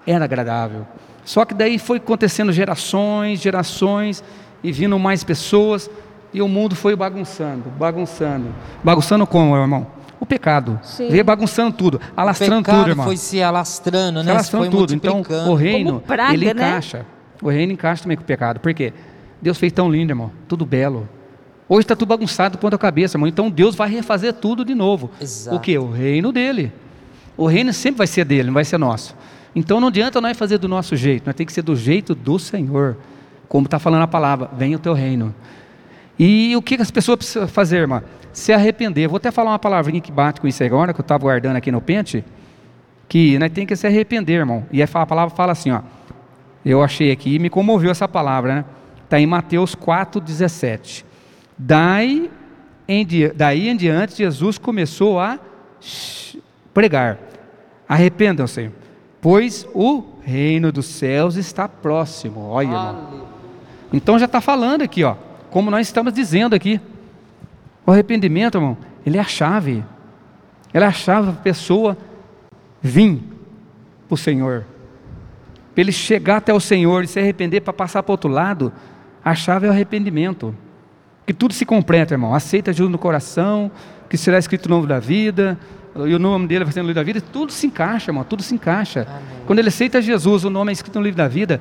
[0.08, 0.88] Era agradável.
[1.26, 4.24] Só que daí foi acontecendo gerações, gerações,
[4.63, 5.89] e vindo mais pessoas,
[6.34, 8.48] e o mundo foi bagunçando, bagunçando.
[8.84, 9.86] Bagunçando como, irmão?
[10.20, 10.80] O pecado.
[10.84, 11.10] Sim.
[11.10, 13.06] Veio bagunçando tudo, O alastrando pecado tudo, irmão.
[13.06, 14.26] foi se alastrando, né?
[14.26, 14.94] Se Alastrando tudo.
[14.94, 16.52] Então, o reino, praga, ele né?
[16.52, 17.06] encaixa.
[17.41, 18.60] O reino encaixa também com o pecado.
[18.60, 18.94] Por quê?
[19.41, 20.32] Deus fez tão lindo, irmão.
[20.48, 21.10] Tudo belo.
[21.73, 23.29] Hoje está tudo bagunçado do ponto da cabeça, irmão.
[23.29, 25.10] Então, Deus vai refazer tudo de novo.
[25.21, 25.55] Exato.
[25.55, 25.77] O quê?
[25.77, 26.69] O reino dele.
[27.38, 29.15] O reino sempre vai ser dele, não vai ser nosso.
[29.55, 31.23] Então, não adianta nós fazer do nosso jeito.
[31.25, 32.97] Nós tem que ser do jeito do Senhor.
[33.47, 34.49] Como está falando a palavra.
[34.51, 35.34] Venha o teu reino.
[36.19, 38.03] E o que que as pessoas precisam fazer, irmã?
[38.34, 39.07] Se arrepender.
[39.07, 41.71] Vou até falar uma palavrinha que bate com isso agora, que eu estava guardando aqui
[41.71, 42.21] no pente.
[43.07, 44.65] Que nós tem que se arrepender, irmão.
[44.73, 45.79] E aí a palavra fala assim, ó.
[46.65, 48.65] Eu achei aqui e me comoveu essa palavra, né?
[49.05, 51.10] Está em Mateus 4,17.
[51.63, 52.32] Daí
[52.88, 55.39] em, daí em diante, Jesus começou a
[56.74, 57.19] pregar:
[57.88, 58.71] Arrependam-se,
[59.21, 62.47] pois o reino dos céus está próximo.
[62.47, 63.28] Olha, irmão.
[63.93, 65.15] Então já está falando aqui, ó,
[65.52, 66.82] como nós estamos dizendo aqui.
[67.86, 69.84] O arrependimento, irmão, ele é a chave.
[70.74, 71.95] Ele é a chave para a pessoa
[72.82, 73.21] vir
[74.08, 74.65] para o Senhor.
[75.76, 78.74] Para ele chegar até o Senhor e se arrepender para passar para o outro lado,
[79.24, 80.56] a chave é o arrependimento.
[81.25, 82.34] Que tudo se completa, irmão.
[82.34, 83.71] Aceita Jesus no coração,
[84.10, 85.57] que será escrito o nome da vida,
[85.95, 88.41] e o nome dele vai ser no livro da vida, tudo se encaixa, irmão, tudo
[88.41, 89.07] se encaixa.
[89.45, 91.60] Quando ele aceita Jesus, o nome é escrito no livro da vida,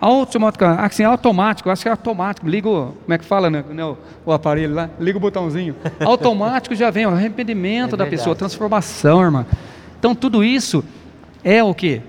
[0.00, 3.84] automático, assim, automático, acho que é automático, liga o, como é que fala, né, né,
[3.84, 8.34] o, o aparelho lá, liga o botãozinho, automático já vem o arrependimento É da pessoa,
[8.34, 9.46] transformação, irmão.
[9.98, 10.84] Então tudo isso
[11.42, 12.02] é o que?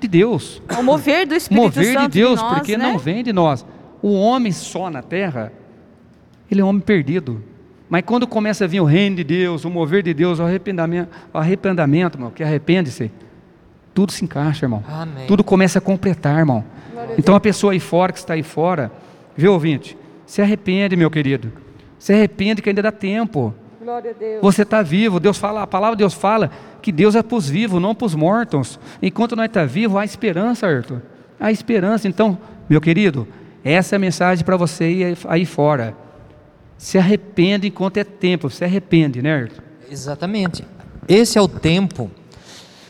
[0.00, 2.84] De Deus O mover do Espírito mover Santo de Deus, nós, porque né?
[2.90, 3.64] não vem de nós.
[4.02, 5.52] O homem só na terra,
[6.52, 7.42] ele é um homem perdido.
[7.88, 11.10] Mas quando começa a vir o reino de Deus, o mover de Deus, o arrependimento,
[11.32, 13.10] o arrependimento irmão, que arrepende-se,
[13.92, 14.82] tudo se encaixa, irmão.
[14.88, 15.26] Amém.
[15.26, 16.64] Tudo começa a completar, irmão.
[17.18, 18.90] Então a pessoa aí fora, que está aí fora,
[19.36, 19.96] viu, ouvinte?
[20.24, 21.52] Se arrepende, meu querido.
[21.98, 23.54] Se arrepende que ainda dá tempo.
[23.82, 24.40] Glória a Deus.
[24.40, 27.48] Você está vivo, Deus fala, a palavra de Deus fala que Deus é para os
[27.48, 28.80] vivos, não para os mortos.
[29.02, 31.02] Enquanto nós estamos vivos, há esperança, Arthur.
[31.38, 32.08] Há esperança.
[32.08, 32.38] Então,
[32.68, 33.28] meu querido,
[33.62, 35.94] essa é a mensagem para você aí, aí fora.
[36.82, 39.62] Se arrepende enquanto é tempo, se arrepende, né, Arthur?
[39.88, 40.64] Exatamente.
[41.06, 42.10] Esse é o tempo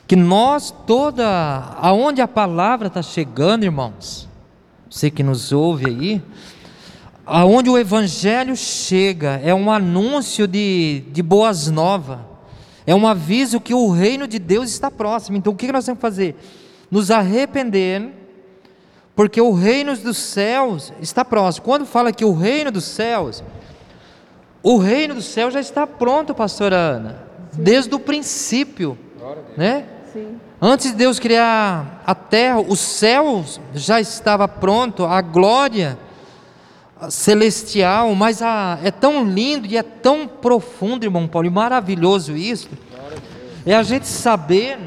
[0.07, 1.29] que nós toda
[1.79, 4.27] aonde a palavra está chegando, irmãos.
[4.89, 6.23] Você que nos ouve aí,
[7.27, 12.19] aonde o evangelho chega é um anúncio de, de boas novas.
[12.87, 15.37] É um aviso que o reino de Deus está próximo.
[15.37, 16.35] Então o que nós temos que fazer?
[16.91, 18.09] Nos arrepender,
[19.15, 21.67] porque o reino dos céus está próximo.
[21.67, 23.45] Quando fala que o reino dos céus,
[24.63, 27.23] o reino do céu já está pronto, pastora Ana,
[27.53, 28.97] desde o princípio,
[29.57, 29.85] né?
[30.13, 30.37] Sim.
[30.61, 35.99] Antes de Deus criar a terra, os céus já estava pronto, a glória
[37.09, 42.69] celestial, mas a- é tão lindo e é tão profundo, irmão Paulo, e maravilhoso isso.
[43.67, 44.79] É a gente saber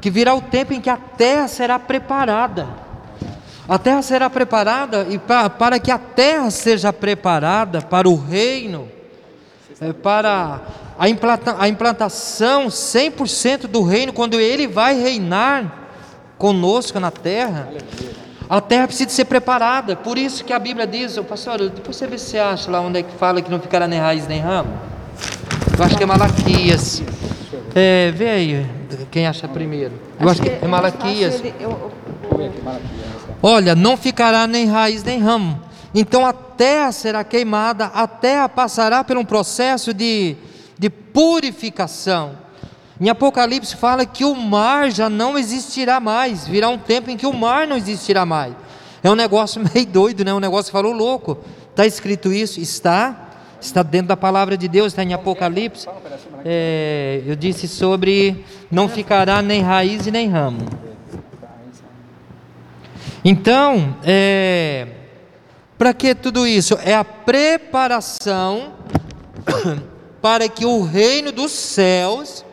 [0.00, 2.66] que virá o tempo em que a terra será preparada.
[3.68, 8.88] A terra será preparada e pa- para que a terra seja preparada para o reino,
[9.80, 10.60] é, para
[10.98, 15.88] a, implanta- a implantação 100% do reino, quando ele vai reinar
[16.38, 17.68] conosco na terra,
[18.48, 19.96] a terra precisa ser preparada.
[19.96, 22.80] Por isso que a Bíblia diz, ô pastor, depois você vê se você acha lá
[22.80, 24.70] onde é que fala que não ficará nem raiz nem ramo.
[25.76, 27.02] Eu acho que é Malaquias.
[27.74, 28.66] É, vê aí,
[29.10, 29.92] quem acha primeiro.
[30.20, 31.42] Eu acho que é Malaquias.
[33.42, 35.60] Olha, não ficará nem raiz nem ramo.
[35.94, 40.36] Então a terra será queimada, a terra passará por um processo de,
[40.78, 42.32] de purificação.
[43.00, 47.26] Em Apocalipse fala que o mar já não existirá mais, virá um tempo em que
[47.26, 48.54] o mar não existirá mais.
[49.02, 50.32] É um negócio meio doido, né?
[50.32, 51.38] Um negócio falou louco.
[51.70, 52.58] Está escrito isso?
[52.58, 53.30] Está.
[53.60, 55.86] está dentro da palavra de Deus, está em Apocalipse.
[56.44, 60.85] É, eu disse sobre não ficará nem raiz e nem ramo.
[63.28, 64.86] Então, é,
[65.76, 66.78] para que tudo isso?
[66.84, 68.74] É a preparação
[70.22, 72.44] para que o reino dos céus,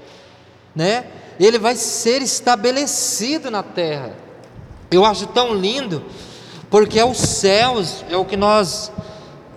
[0.76, 1.06] né,
[1.40, 4.16] ele vai ser estabelecido na terra.
[4.90, 6.04] Eu acho tão lindo,
[6.72, 8.92] porque é os céus, é o que nós,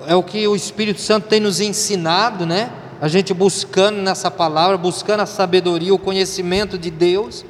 [0.06, 2.70] é o que o Espírito Santo tem nos ensinado, né?
[3.00, 7.42] A gente buscando nessa palavra, buscando a sabedoria, o conhecimento de Deus.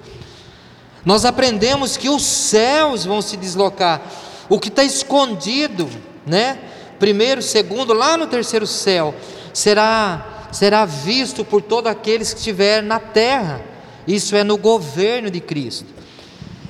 [1.07, 4.03] Nós aprendemos que os céus vão se deslocar,
[4.49, 5.89] o que está escondido,
[6.27, 6.59] né?
[6.99, 9.15] Primeiro, segundo, lá no terceiro céu,
[9.55, 13.61] será será visto por todos aqueles que estiverem na terra.
[14.07, 15.87] Isso é no governo de Cristo.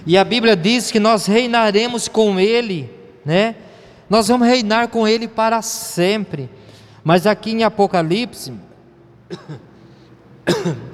[0.05, 2.91] E a Bíblia diz que nós reinaremos com Ele,
[3.25, 3.55] né?
[4.09, 6.49] Nós vamos reinar com Ele para sempre.
[7.03, 8.53] Mas aqui em Apocalipse,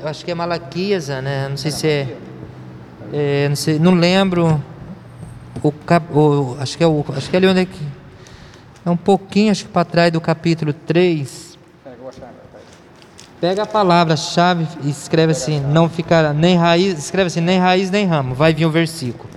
[0.00, 1.48] eu acho que é Malaquias, né?
[1.48, 2.16] Não sei se é,
[3.12, 4.62] é não, sei, não lembro.
[5.62, 7.86] O, o, acho que é o, acho que é ali onde é que
[8.84, 11.52] é um pouquinho, acho que para trás do capítulo 3.
[13.40, 18.06] Pega a palavra-chave e escreve assim, não ficará nem raiz, escreve assim, nem raiz nem
[18.06, 18.34] ramo.
[18.34, 19.28] Vai vir o versículo.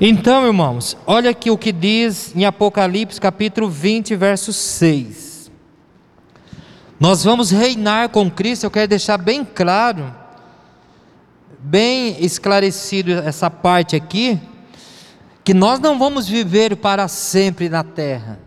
[0.00, 5.50] Então, irmãos, olha aqui o que diz em Apocalipse capítulo 20, verso 6.
[6.98, 10.14] Nós vamos reinar com Cristo, eu quero deixar bem claro,
[11.58, 14.40] bem esclarecido essa parte aqui,
[15.42, 18.38] que nós não vamos viver para sempre na terra.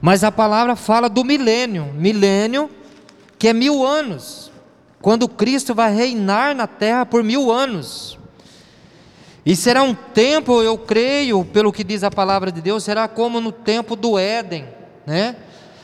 [0.00, 2.70] Mas a palavra fala do milênio, milênio
[3.38, 4.50] que é mil anos,
[5.00, 8.18] quando Cristo vai reinar na terra por mil anos.
[9.46, 13.40] E será um tempo, eu creio, pelo que diz a palavra de Deus, será como
[13.40, 14.66] no tempo do Éden,
[15.06, 15.36] né?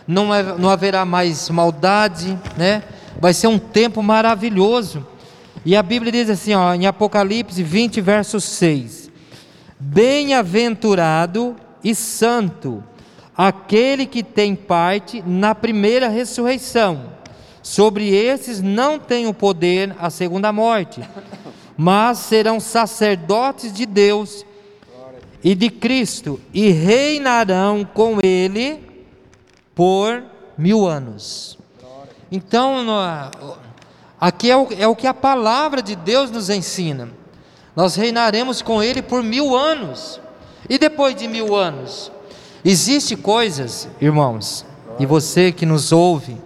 [0.06, 2.82] Não, é, não haverá mais maldade, né?
[3.18, 5.06] Vai ser um tempo maravilhoso.
[5.64, 9.10] E a Bíblia diz assim, ó, em Apocalipse 20, verso 6:
[9.78, 12.82] Bem-aventurado e santo
[13.36, 17.14] aquele que tem parte na primeira ressurreição.
[17.62, 21.00] Sobre esses não tem o poder a segunda morte,
[21.76, 24.44] mas serão sacerdotes de Deus
[25.42, 28.80] e de Cristo e reinarão com ele
[29.74, 30.22] por
[30.56, 31.58] mil anos.
[32.30, 32.84] Então,
[34.20, 37.08] aqui é o, é o que a palavra de Deus nos ensina.
[37.74, 40.20] Nós reinaremos com ele por mil anos.
[40.68, 42.10] E depois de mil anos?
[42.64, 44.64] Existem coisas, irmãos,
[44.98, 46.38] e você que nos ouve,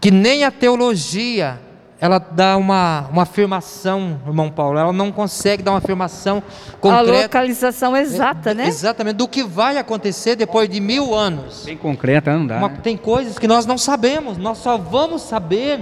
[0.00, 1.60] que nem a teologia
[1.98, 6.42] ela dá uma, uma afirmação, irmão Paulo, ela não consegue dar uma afirmação
[6.80, 7.10] concreta.
[7.10, 8.66] A localização exata, né?
[8.66, 11.64] Exatamente, do que vai acontecer depois de mil anos.
[11.64, 12.58] Bem concreta, não dá.
[12.58, 12.78] Uma, né?
[12.82, 15.80] Tem coisas que nós não sabemos, nós só vamos saber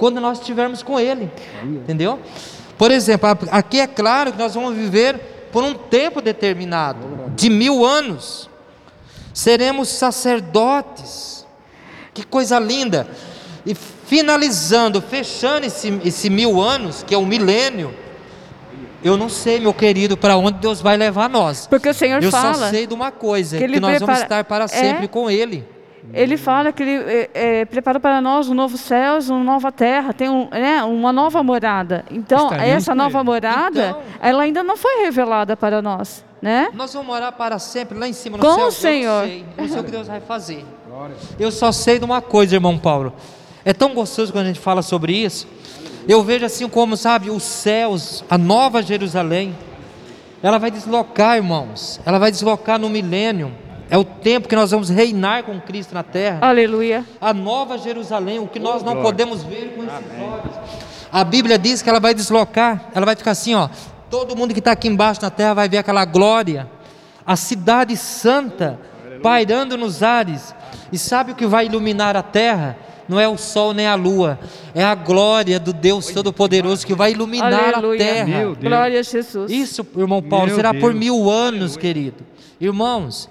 [0.00, 1.30] quando nós estivermos com Ele,
[1.62, 2.18] entendeu?
[2.78, 7.84] Por exemplo, aqui é claro que nós vamos viver por um tempo determinado, de mil
[7.84, 8.48] anos
[9.34, 11.46] seremos sacerdotes.
[12.14, 13.06] Que coisa linda!
[13.64, 17.94] E finalizando, fechando esse, esse mil anos, que é o um milênio,
[19.04, 21.66] eu não sei, meu querido, para onde Deus vai levar nós.
[21.66, 22.48] Porque o Senhor eu fala.
[22.48, 24.06] Eu só sei de uma coisa: que, que nós prepara...
[24.06, 25.08] vamos estar para sempre é...
[25.08, 25.62] com Ele.
[26.12, 30.12] Ele fala que ele é, é, preparou para nós um novo céu, uma nova terra,
[30.12, 32.04] tem um, né, uma nova morada.
[32.10, 36.24] Então, Estaremos essa nova morada, então, ela ainda não foi revelada para nós.
[36.40, 36.70] Né?
[36.72, 38.66] Nós vamos morar para sempre lá em cima no Com céu.
[38.66, 39.28] o Senhor.
[39.58, 40.64] Eu sei o que Deus vai fazer.
[41.38, 43.12] Eu só sei de uma coisa, irmão Paulo.
[43.64, 45.46] É tão gostoso quando a gente fala sobre isso.
[46.08, 49.54] Eu vejo assim como, sabe, os céus, a nova Jerusalém,
[50.42, 52.00] ela vai deslocar, irmãos.
[52.06, 53.52] Ela vai deslocar no milênio.
[53.90, 56.38] É o tempo que nós vamos reinar com Cristo na terra.
[56.40, 57.04] Aleluia.
[57.20, 60.56] A nova Jerusalém, o que nós não podemos ver com esses olhos.
[61.12, 63.68] A Bíblia diz que ela vai deslocar, ela vai ficar assim, ó.
[64.08, 66.68] Todo mundo que está aqui embaixo na terra vai ver aquela glória.
[67.26, 68.78] A cidade santa
[69.22, 70.54] pairando nos ares.
[70.92, 72.76] E sabe o que vai iluminar a terra?
[73.08, 74.38] Não é o sol nem a lua,
[74.72, 77.94] é a glória do Deus Todo-Poderoso que vai iluminar Aleluia.
[77.94, 78.54] a terra.
[78.60, 79.50] Glória a Jesus.
[79.50, 80.80] Isso, irmão Paulo, Meu será Deus.
[80.80, 81.80] por mil anos, Aleluia.
[81.80, 82.24] querido.
[82.60, 83.28] Irmãos,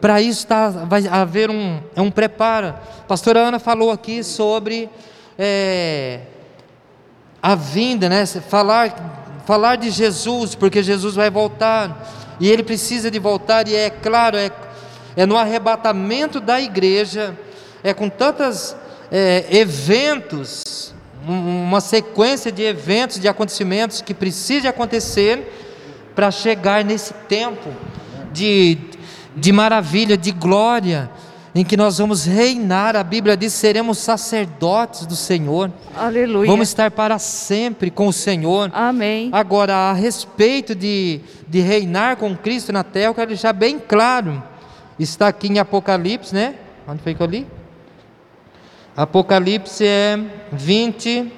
[0.00, 2.68] para isso tá, vai haver um, é um preparo.
[2.68, 4.88] A pastora Ana falou aqui sobre
[5.38, 6.20] é,
[7.42, 8.24] a vinda, né?
[8.26, 13.90] Falar, falar de Jesus, porque Jesus vai voltar e ele precisa de voltar, e é
[13.90, 14.50] claro, é,
[15.16, 17.36] é no arrebatamento da igreja,
[17.84, 18.74] é com tantos
[19.10, 20.94] é, eventos,
[21.26, 25.52] uma sequência de eventos, de acontecimentos que precisa acontecer
[26.14, 27.70] para chegar nesse tempo
[28.32, 28.78] de
[29.36, 31.10] de maravilha, de glória,
[31.54, 32.96] em que nós vamos reinar.
[32.96, 35.70] A Bíblia diz: seremos sacerdotes do Senhor.
[35.96, 36.50] Aleluia.
[36.50, 38.70] Vamos estar para sempre com o Senhor.
[38.74, 39.28] Amém.
[39.32, 44.42] Agora, a respeito de, de reinar com Cristo na terra, eu quero deixar bem claro.
[44.98, 46.54] Está aqui em Apocalipse, né?
[46.86, 47.46] Onde foi que eu li?
[48.96, 50.18] Apocalipse é
[50.52, 51.32] 20,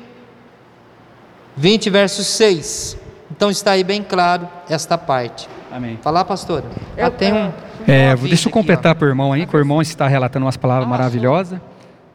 [1.57, 2.99] 20 versos 6.
[3.31, 5.49] Então está aí bem claro esta parte.
[5.71, 5.99] Amém.
[6.03, 6.65] Falar, pastora?
[6.97, 7.53] Eu- Ah, tem um.
[7.87, 10.87] É, deixa eu completar para o irmão aí, que o irmão está relatando umas palavras
[10.87, 11.59] Ah, maravilhosas.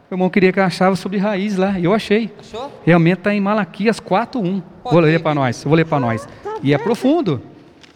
[0.10, 2.34] O irmão queria que eu achava sobre raiz lá, e eu achei.
[2.40, 2.72] Achou?
[2.84, 4.62] Realmente está em Malaquias 4.1.
[4.84, 6.28] Pode Vou ler, para nós, vou ler para nós.
[6.64, 7.42] E é profundo.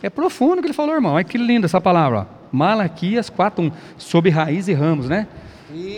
[0.02, 1.14] É profundo o que ele falou, irmão.
[1.14, 2.20] Olha que linda essa palavra.
[2.20, 2.26] ó.
[2.52, 3.72] Malaquias 4.1.
[3.98, 5.26] Sobre raiz e ramos, né?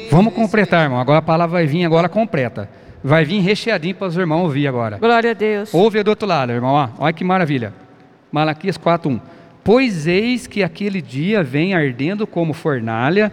[0.10, 1.00] Vamos completar, irmão.
[1.00, 2.70] Agora a palavra vai vir agora completa.
[3.04, 4.98] Vai vir recheadinho para os irmãos ouvir agora.
[4.98, 5.74] Glória a Deus.
[5.74, 6.72] Ouve do outro lado, irmão.
[6.74, 6.88] ó.
[6.98, 7.74] Olha que maravilha.
[8.32, 9.20] Malaquias 4:1.
[9.66, 13.32] Pois eis que aquele dia vem ardendo como fornalha,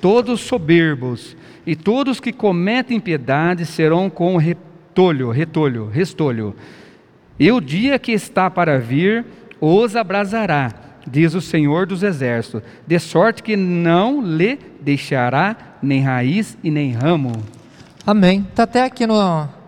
[0.00, 6.56] todos soberbos, e todos que cometem piedade serão com retolho, retolho, restolho.
[7.38, 9.26] E o dia que está para vir
[9.60, 10.72] os abrasará,
[11.06, 16.92] diz o Senhor dos Exércitos, de sorte que não lhe deixará nem raiz e nem
[16.92, 17.32] ramo.
[18.06, 18.46] Amém.
[18.50, 19.63] Está até aqui no.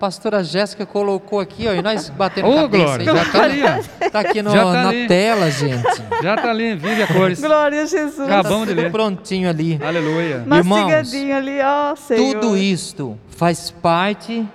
[0.00, 3.62] A pastora Jéssica colocou aqui, ó, e nós batendo Ô, cabeça Glória, já tá ali,
[3.62, 4.08] ó.
[4.08, 5.06] Tá aqui no- tá na ali.
[5.06, 6.02] tela, gente.
[6.22, 7.38] Já está ali, vive a cores.
[7.38, 8.18] Glória a Jesus.
[8.18, 8.90] Acabamos de Tudo ler.
[8.90, 9.78] prontinho ali.
[9.84, 10.42] Aleluia.
[10.46, 12.40] Mastigadinho ali, ó Senhor.
[12.40, 14.48] Tudo isto faz parte.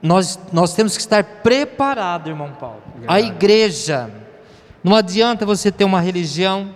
[0.00, 2.82] Nós, nós temos que estar preparados, irmão Paulo.
[3.06, 4.08] A igreja.
[4.82, 6.70] Não adianta você ter uma religião.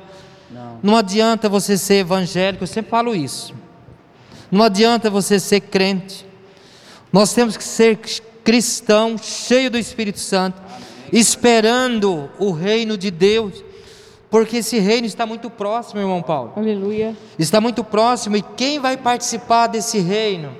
[0.83, 0.99] Não.
[0.99, 2.65] adianta você ser evangélico.
[2.65, 3.55] Eu sempre falo isso.
[4.51, 6.31] Não adianta você ser crente.
[7.13, 7.99] Nós temos que ser
[8.43, 10.61] cristão, cheio do Espírito Santo,
[11.13, 13.63] esperando o reino de Deus,
[14.31, 17.15] porque esse reino está muito próximo, irmão Paulo Aleluia.
[17.39, 20.57] está muito próximo e quem vai participar desse reino?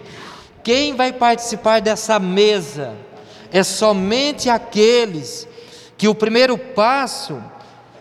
[0.63, 2.95] Quem vai participar dessa mesa?
[3.51, 5.49] É somente aqueles
[5.97, 7.43] que o primeiro passo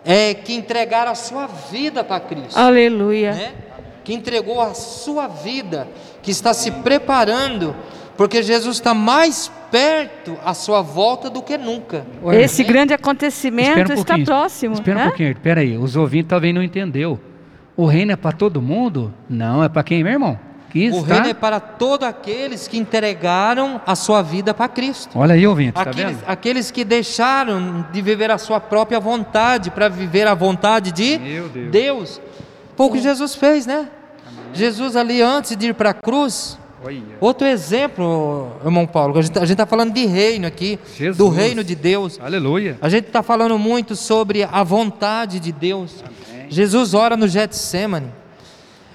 [0.04, 3.32] é que entregaram a sua vida para Cristo, Aleluia.
[3.34, 3.54] né?
[4.04, 5.88] Que entregou a sua vida,
[6.22, 7.76] que está se preparando,
[8.18, 12.06] porque Jesus está mais perto à sua volta do que nunca.
[12.34, 14.74] Esse grande acontecimento um está próximo.
[14.76, 15.06] Espera né?
[15.06, 15.78] um pouquinho, espera aí.
[15.78, 17.20] Os ouvintes talvez não entendeu.
[17.76, 19.14] O reino é para todo mundo?
[19.30, 20.38] Não, é para quem, meu irmão?
[20.70, 21.16] Que O está...
[21.16, 25.18] reino é para todos aqueles que entregaram a sua vida para Cristo.
[25.18, 26.24] Olha aí, ouvinte, tá Aqueles, vendo?
[26.28, 31.50] aqueles que deixaram de viver a sua própria vontade para viver a vontade de Meu
[31.50, 31.72] Deus.
[31.72, 32.22] Deus.
[32.76, 33.90] Foi o que Jesus fez, né?
[34.54, 36.58] Jesus ali antes de ir para a cruz.
[36.84, 37.02] Olha.
[37.20, 41.18] Outro exemplo, irmão Paulo, a gente está falando de reino aqui, Jesus.
[41.18, 42.20] do reino de Deus.
[42.20, 42.78] Aleluia.
[42.82, 46.04] A gente está falando muito sobre a vontade de Deus.
[46.50, 48.12] Jesus ora no Getsemane.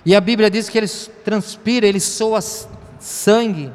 [0.05, 0.89] E a Bíblia diz que ele
[1.25, 2.41] transpira, ele soa
[2.99, 3.71] sangue.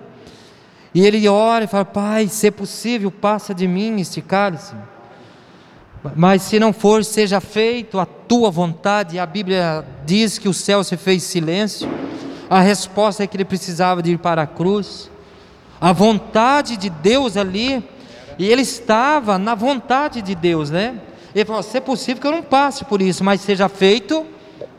[0.94, 4.74] E ele ora e fala: Pai, se é possível, passa de mim este cálice.
[6.16, 9.16] Mas se não for, seja feito a tua vontade.
[9.16, 11.90] E a Bíblia diz que o céu se fez silêncio.
[12.52, 15.10] A resposta é que ele precisava de ir para a cruz.
[15.80, 17.82] A vontade de Deus ali,
[18.38, 21.00] e ele estava na vontade de Deus, né?
[21.34, 24.26] Ele falou: se é possível que eu não passe por isso, mas seja feito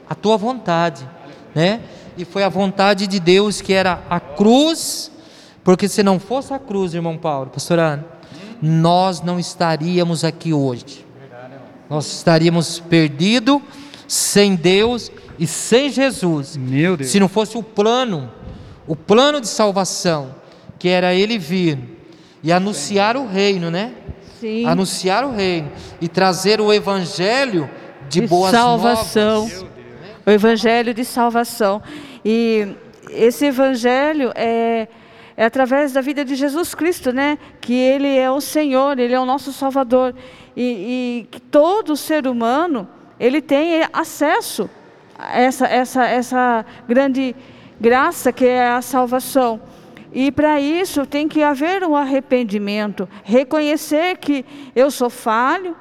[0.07, 1.09] a tua vontade,
[1.55, 1.81] né?
[2.19, 5.11] E foi a vontade de Deus que era a cruz,
[5.65, 8.05] porque se não fosse a cruz, irmão Paulo, pastor Ana,
[8.61, 11.07] nós não estaríamos aqui hoje.
[11.89, 13.63] Nós estaríamos perdidos,
[14.07, 16.57] sem Deus e sem Jesus.
[16.57, 17.11] Meu Deus.
[17.11, 18.31] Se não fosse o plano,
[18.87, 20.35] o plano de salvação,
[20.79, 21.79] que era ele vir
[22.43, 23.93] e anunciar o reino, né?
[24.41, 24.67] Sim.
[24.67, 25.71] Anunciar o reino
[26.01, 27.71] e trazer o evangelho
[28.09, 29.43] de, de boas salvação.
[29.43, 29.67] novas.
[30.27, 31.83] O evangelho de salvação.
[32.25, 32.69] E
[33.11, 34.89] esse evangelho é,
[35.37, 37.39] é através da vida de Jesus Cristo, né?
[37.61, 40.15] Que Ele é o Senhor, Ele é o nosso Salvador.
[40.57, 44.69] E, e que todo ser humano, ele tem acesso
[45.33, 47.35] essa, essa, essa grande
[47.81, 49.61] graça que é a salvação.
[50.13, 54.45] E para isso tem que haver um arrependimento, reconhecer que
[54.77, 55.75] eu sou falho,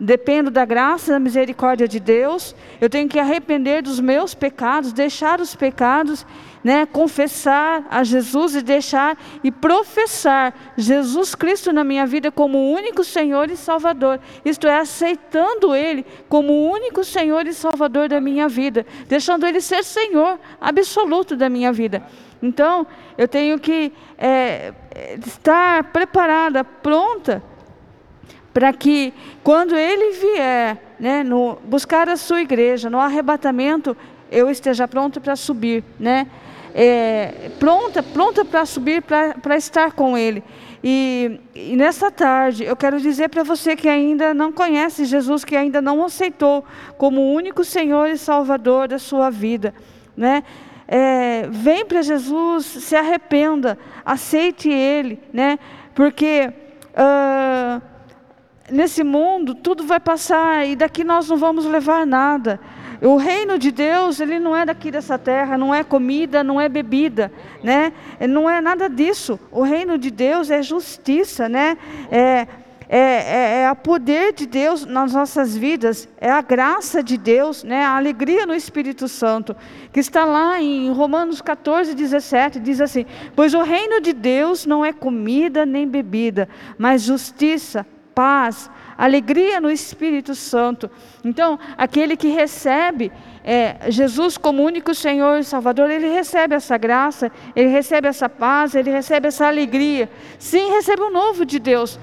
[0.00, 5.40] dependo da graça da misericórdia de Deus, eu tenho que arrepender dos meus pecados, deixar
[5.40, 6.26] os pecados,
[6.64, 12.72] né, confessar a Jesus e deixar e professar Jesus Cristo na minha vida como o
[12.72, 14.18] único Senhor e Salvador.
[14.42, 19.60] Isto é, aceitando Ele como o único Senhor e Salvador da minha vida, deixando Ele
[19.60, 22.02] ser Senhor absoluto da minha vida.
[22.42, 22.86] Então,
[23.18, 24.72] eu tenho que é,
[25.24, 27.42] estar preparada, pronta
[28.54, 29.12] para que
[29.42, 33.96] quando ele vier, né, no, buscar a sua igreja, no arrebatamento,
[34.30, 36.28] eu esteja pronta para subir, né?
[36.76, 40.42] É, pronta, pronta para subir, para estar com Ele.
[40.82, 45.56] E, e, nessa tarde eu quero dizer para você que ainda não conhece Jesus, que
[45.56, 46.64] ainda não aceitou
[46.98, 49.72] como o único Senhor e Salvador da sua vida,
[50.14, 50.42] né?
[50.86, 55.58] É, vem para Jesus, se arrependa, aceite Ele, né?
[55.94, 56.52] Porque
[56.90, 57.80] uh,
[58.70, 62.60] nesse mundo tudo vai passar e daqui nós não vamos levar nada.
[63.02, 66.68] O reino de Deus, ele não é daqui dessa terra, não é comida, não é
[66.68, 67.32] bebida,
[67.62, 67.92] né?
[68.28, 69.38] Não é nada disso.
[69.50, 71.76] O reino de Deus é justiça, né?
[72.10, 72.46] É,
[72.88, 77.64] é, é, é o poder de Deus nas nossas vidas, é a graça de Deus,
[77.64, 77.84] né?
[77.84, 79.56] a alegria no Espírito Santo,
[79.92, 84.84] que está lá em Romanos 14, 17, diz assim: Pois o reino de Deus não
[84.84, 90.90] é comida nem bebida, mas justiça, paz, alegria no Espírito Santo.
[91.24, 93.12] Então, aquele que recebe
[93.44, 98.74] é, Jesus como único Senhor e Salvador, ele recebe essa graça, ele recebe essa paz,
[98.74, 100.08] ele recebe essa alegria.
[100.38, 101.98] Sim, recebe o novo de Deus.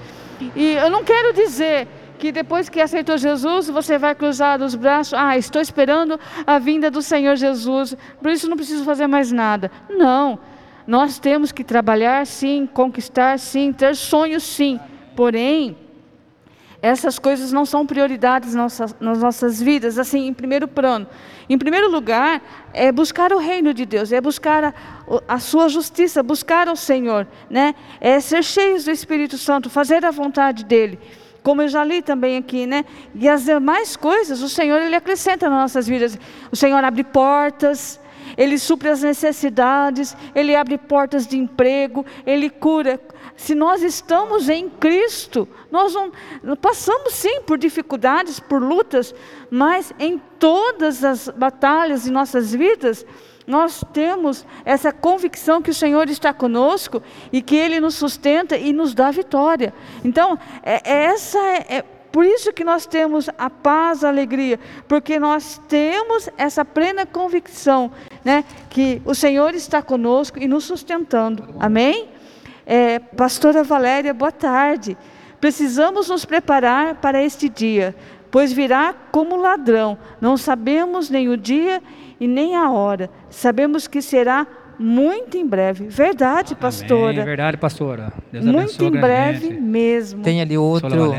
[0.56, 1.88] E eu não quero dizer
[2.18, 6.88] que depois que aceitou Jesus, você vai cruzar os braços, ah, estou esperando a vinda
[6.88, 9.72] do Senhor Jesus, por isso não preciso fazer mais nada.
[9.90, 10.38] Não.
[10.86, 14.78] Nós temos que trabalhar sim, conquistar sim, ter sonhos sim.
[15.16, 15.76] Porém,
[16.82, 21.06] essas coisas não são prioridades nas nossas vidas, assim, em primeiro plano.
[21.48, 22.42] Em primeiro lugar,
[22.74, 24.74] é buscar o reino de Deus, é buscar a,
[25.28, 27.76] a sua justiça, buscar o Senhor, né?
[28.00, 30.98] É ser cheios do Espírito Santo, fazer a vontade dEle.
[31.40, 32.84] Como eu já li também aqui, né?
[33.14, 36.18] E as demais coisas, o Senhor, Ele acrescenta nas nossas vidas.
[36.50, 38.00] O Senhor abre portas,
[38.36, 43.00] ele supre as necessidades, Ele abre portas de emprego, Ele cura.
[43.36, 45.94] Se nós estamos em Cristo, nós
[46.42, 49.14] não, passamos sim por dificuldades, por lutas,
[49.50, 53.04] mas em todas as batalhas de nossas vidas,
[53.46, 57.02] nós temos essa convicção que o Senhor está conosco
[57.32, 59.74] e que Ele nos sustenta e nos dá vitória.
[60.04, 64.60] Então, é, é essa é, é por isso que nós temos a paz, a alegria,
[64.86, 67.90] porque nós temos essa plena convicção,
[68.22, 71.48] né, que o Senhor está conosco e nos sustentando.
[71.58, 72.11] Amém?
[72.66, 74.96] É, Pastora Valéria, boa tarde.
[75.40, 77.94] Precisamos nos preparar para este dia,
[78.30, 79.98] pois virá como ladrão.
[80.20, 81.82] Não sabemos nem o dia
[82.20, 83.10] e nem a hora.
[83.28, 84.46] Sabemos que será
[84.78, 85.86] muito em breve.
[85.88, 87.10] Verdade, pastora.
[87.10, 88.12] Amém, verdade, pastora.
[88.30, 90.22] Deus muito em breve mesmo.
[90.22, 91.12] Tem ali outro.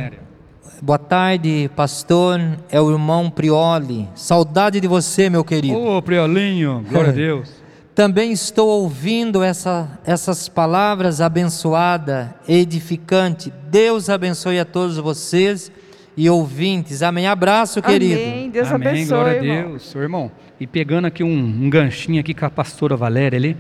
[0.82, 2.40] Boa tarde, pastor.
[2.70, 4.08] É o irmão Prioli.
[4.16, 5.78] Saudade de você, meu querido.
[5.78, 7.63] Ô, oh, Priolinho, glória a Deus.
[7.96, 13.54] Também estou ouvindo essa, essas palavras abençoada, edificante.
[13.70, 15.72] Deus abençoe a todos vocês
[16.18, 17.04] e ouvintes.
[17.04, 17.28] Amém.
[17.28, 18.20] Abraço, querido.
[18.20, 18.50] Amém.
[18.50, 18.88] Deus Amém.
[18.88, 19.08] abençoe.
[19.08, 20.32] Glória a Deus, irmão.
[20.60, 23.56] E pegando aqui um, um ganchinho aqui com a pastora Valéria ali,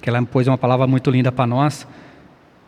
[0.00, 1.86] que ela pôs uma palavra muito linda para nós.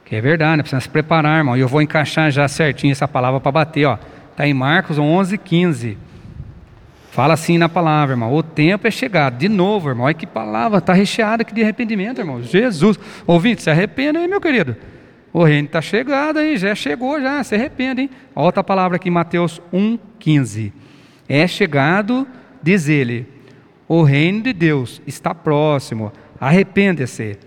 [0.05, 1.57] Que é verdade, precisa se preparar, irmão.
[1.57, 3.99] E eu vou encaixar já certinho essa palavra para bater, ó.
[4.33, 5.97] Está em Marcos 11, 15.
[7.11, 8.35] Fala assim na palavra, irmão.
[8.35, 9.39] O tempo é chegado.
[9.39, 10.07] De novo, irmão.
[10.07, 10.79] Olha que palavra.
[10.79, 12.43] Está recheada aqui de arrependimento, irmão.
[12.43, 12.99] Jesus.
[13.27, 14.77] Ouvinte, se arrependa aí, meu querido.
[15.33, 16.57] O reino está chegado aí.
[16.57, 17.43] Já chegou, já.
[17.43, 18.11] Se arrependa, hein?
[18.35, 20.73] Olha outra palavra aqui, Mateus 1, 15.
[21.29, 22.27] É chegado,
[22.63, 23.27] diz ele,
[23.89, 26.13] o reino de Deus está próximo.
[26.41, 27.39] Arrependa-se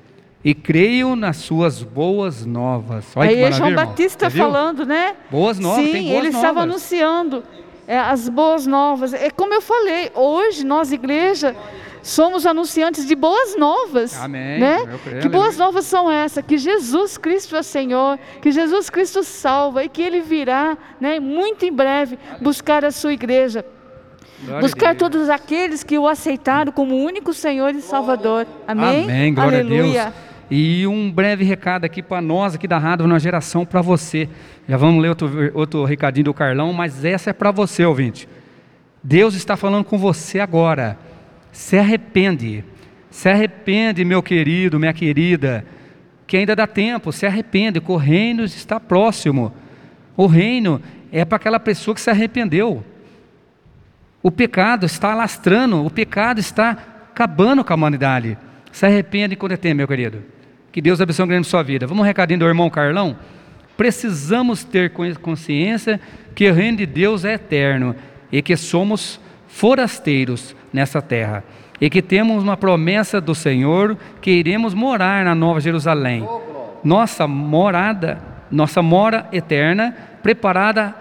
[0.43, 3.05] e creio nas suas boas novas.
[3.16, 5.16] Olha Aí é João Batista falando, né?
[5.30, 6.36] Boas novas, Sim, tem boas ele novas.
[6.36, 7.43] estava anunciando
[7.90, 9.16] é, as boas novas.
[9.16, 11.56] É como eu falei, hoje nós, igreja,
[12.04, 14.16] somos anunciantes de boas novas.
[14.22, 14.60] Amém.
[14.60, 14.78] Né?
[15.04, 16.46] Creio, que boas novas são essas?
[16.46, 21.66] Que Jesus Cristo é Senhor, que Jesus Cristo salva e que Ele virá, né, muito
[21.66, 23.66] em breve, buscar a sua igreja.
[24.46, 28.46] Glória buscar todos aqueles que o aceitaram como único Senhor e Salvador.
[28.68, 29.04] Amém?
[29.06, 29.34] Amém.
[29.34, 30.14] Glória Aleluia.
[30.52, 34.28] E um breve recado aqui para nós aqui da Rádio Nova Geração, para você.
[34.68, 38.28] Já vamos ler outro, outro recadinho do Carlão, mas essa é para você, ouvinte.
[39.04, 40.97] Deus está falando com você agora.
[41.52, 42.64] Se arrepende.
[43.12, 45.66] Se arrepende, meu querido, minha querida,
[46.26, 47.12] que ainda dá tempo.
[47.12, 49.54] Se arrepende, que o reino está próximo.
[50.18, 50.82] O reino
[51.12, 52.84] é para aquela pessoa que se arrependeu.
[54.22, 56.72] O pecado está lastrando, o pecado está
[57.12, 58.38] acabando com a humanidade.
[58.72, 60.39] Se arrepende quando é tempo, meu querido.
[60.72, 61.88] Que Deus abençoe grande sua vida.
[61.88, 63.17] Vamos um recadinho do irmão Carlão?
[63.76, 65.99] Precisamos ter consciência
[66.36, 67.95] que o reino de Deus é eterno
[68.32, 71.43] e que somos forasteiros nessa terra
[71.82, 76.28] e que temos uma promessa do Senhor que iremos morar na Nova Jerusalém.
[76.84, 80.93] Nossa morada, nossa mora eterna, preparada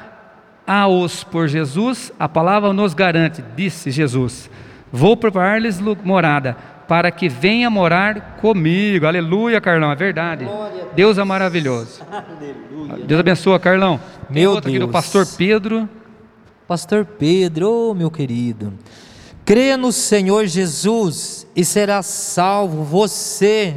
[0.66, 4.50] aos por Jesus, a palavra nos garante, disse Jesus.
[4.92, 6.56] Vou preparar-lhes morada,
[6.88, 9.06] para que venha morar comigo.
[9.06, 10.46] Aleluia, Carlão, é verdade.
[10.46, 10.86] Deus.
[10.96, 12.00] Deus é maravilhoso.
[12.10, 13.06] Aleluia.
[13.06, 14.00] Deus abençoa, Carlão.
[14.30, 14.66] Meu Deus.
[14.66, 15.86] aqui do pastor Pedro.
[16.66, 18.72] Pastor Pedro, oh, meu querido.
[19.44, 23.76] Creia no Senhor Jesus e será salvo você,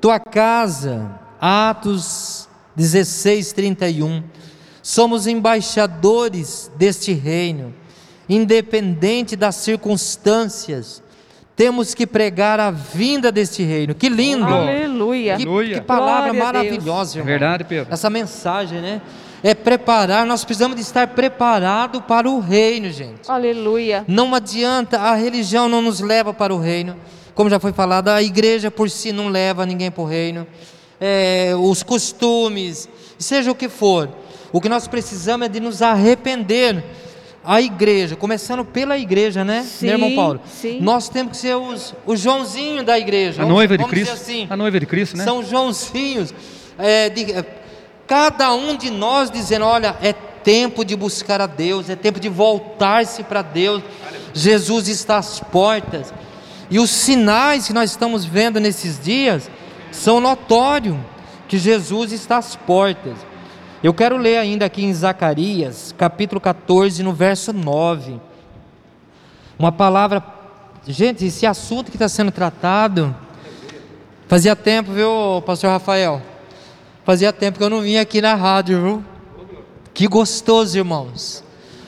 [0.00, 1.18] tua casa.
[1.40, 4.22] Atos 16, 31.
[4.82, 7.74] Somos embaixadores deste reino,
[8.28, 11.02] independente das circunstâncias.
[11.60, 13.94] Temos que pregar a vinda deste reino.
[13.94, 14.46] Que lindo!
[14.46, 15.36] Aleluia!
[15.36, 17.26] Que, que palavra Glória maravilhosa, irmão.
[17.26, 17.92] Verdade, Pedro.
[17.92, 19.02] Essa mensagem, né?
[19.42, 23.30] É preparar, nós precisamos de estar preparado para o reino, gente.
[23.30, 24.06] Aleluia.
[24.08, 26.96] Não adianta, a religião não nos leva para o reino.
[27.34, 30.46] Como já foi falado, a igreja por si não leva ninguém para o reino.
[30.98, 32.88] É, os costumes,
[33.18, 34.08] seja o que for.
[34.50, 36.82] O que nós precisamos é de nos arrepender.
[37.44, 40.40] A igreja, começando pela igreja, né, sim, meu irmão Paulo?
[40.46, 40.78] Sim.
[40.80, 43.40] Nós temos que ser os, o Joãozinho da igreja.
[43.40, 44.12] A vamos, noiva de Cristo.
[44.12, 44.46] Assim.
[44.50, 45.24] A noiva de Cristo, né?
[45.24, 46.34] São Joãozinhos.
[46.78, 47.44] É, de, é,
[48.06, 52.28] cada um de nós dizendo: olha, é tempo de buscar a Deus, é tempo de
[52.28, 53.82] voltar-se para Deus.
[54.34, 56.12] Jesus está às portas.
[56.70, 59.50] E os sinais que nós estamos vendo nesses dias
[59.90, 60.96] são notórios
[61.48, 63.16] que Jesus está às portas.
[63.82, 68.20] Eu quero ler ainda aqui em Zacarias, capítulo 14, no verso 9.
[69.58, 70.22] Uma palavra.
[70.86, 73.16] Gente, esse assunto que está sendo tratado.
[74.28, 76.20] Fazia tempo, viu, pastor Rafael?
[77.06, 79.04] Fazia tempo que eu não vinha aqui na rádio, viu?
[79.94, 81.42] Que gostoso, irmãos.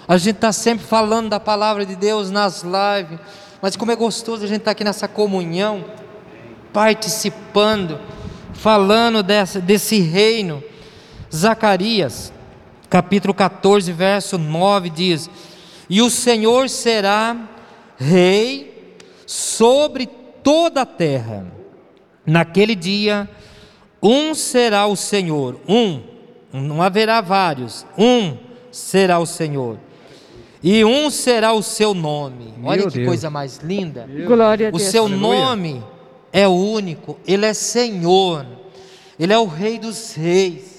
[0.09, 3.21] A gente está sempre falando da palavra de Deus nas lives.
[3.61, 5.85] Mas como é gostoso a gente estar tá aqui nessa comunhão,
[6.73, 8.01] participando,
[8.55, 10.65] falando dessa, desse reino
[11.35, 12.33] Zacarias,
[12.91, 15.31] capítulo 14, verso 9 diz:
[15.89, 17.49] E o Senhor será
[17.97, 20.07] rei sobre
[20.43, 21.47] toda a terra.
[22.27, 23.29] Naquele dia,
[24.03, 26.03] um será o Senhor, um,
[26.53, 28.37] não haverá vários, um
[28.71, 29.79] será o Senhor.
[30.63, 32.55] E um será o seu nome.
[32.57, 33.09] Meu Olha que Deus.
[33.09, 34.09] coisa mais linda.
[34.27, 34.83] Glória a Deus.
[34.83, 35.83] O seu nome
[36.33, 38.47] é único, ele é Senhor.
[39.19, 40.72] Ele é o rei dos reis.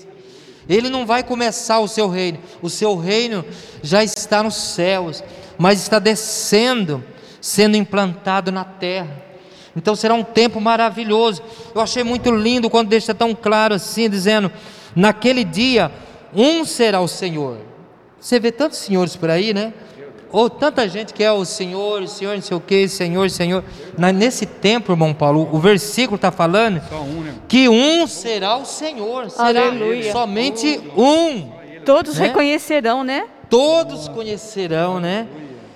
[0.68, 3.44] Ele não vai começar o seu reino, o seu reino
[3.82, 5.24] já está nos céus,
[5.58, 7.04] mas está descendo,
[7.42, 9.24] sendo implantado na terra.
[9.76, 11.42] Então será um tempo maravilhoso.
[11.74, 14.52] Eu achei muito lindo quando deixa tão claro assim, dizendo:
[14.96, 15.92] naquele dia,
[16.34, 17.58] um será o Senhor.
[18.20, 19.74] Você vê tantos senhores por aí, né?
[20.34, 23.64] Ou tanta gente que é o Senhor, o Senhor, não sei o que, Senhor, Senhor.
[24.16, 27.36] nesse tempo, irmão Paulo, o versículo está falando um, né?
[27.48, 30.12] que um será o Senhor, será Aleluia.
[30.12, 31.52] somente um.
[31.86, 32.28] Todos né?
[32.28, 33.28] reconhecerão, né?
[33.48, 35.28] Todos conhecerão, né?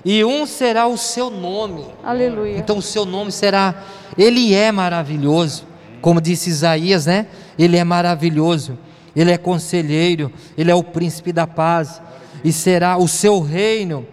[0.03, 1.85] E um será o seu nome.
[2.03, 2.57] Aleluia.
[2.57, 3.83] Então o seu nome será,
[4.17, 5.67] ele é maravilhoso,
[6.01, 7.27] como disse Isaías, né?
[7.59, 8.75] Ele é maravilhoso,
[9.15, 12.01] ele é conselheiro, ele é o príncipe da paz,
[12.43, 14.07] e será o seu reino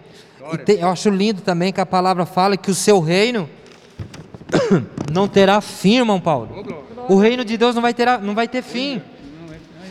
[0.53, 3.49] e tem, eu acho lindo também que a palavra fala que o seu reino
[5.11, 6.63] não terá fim, irmão Paulo.
[7.09, 9.01] O reino de Deus não vai ter, não vai ter fim.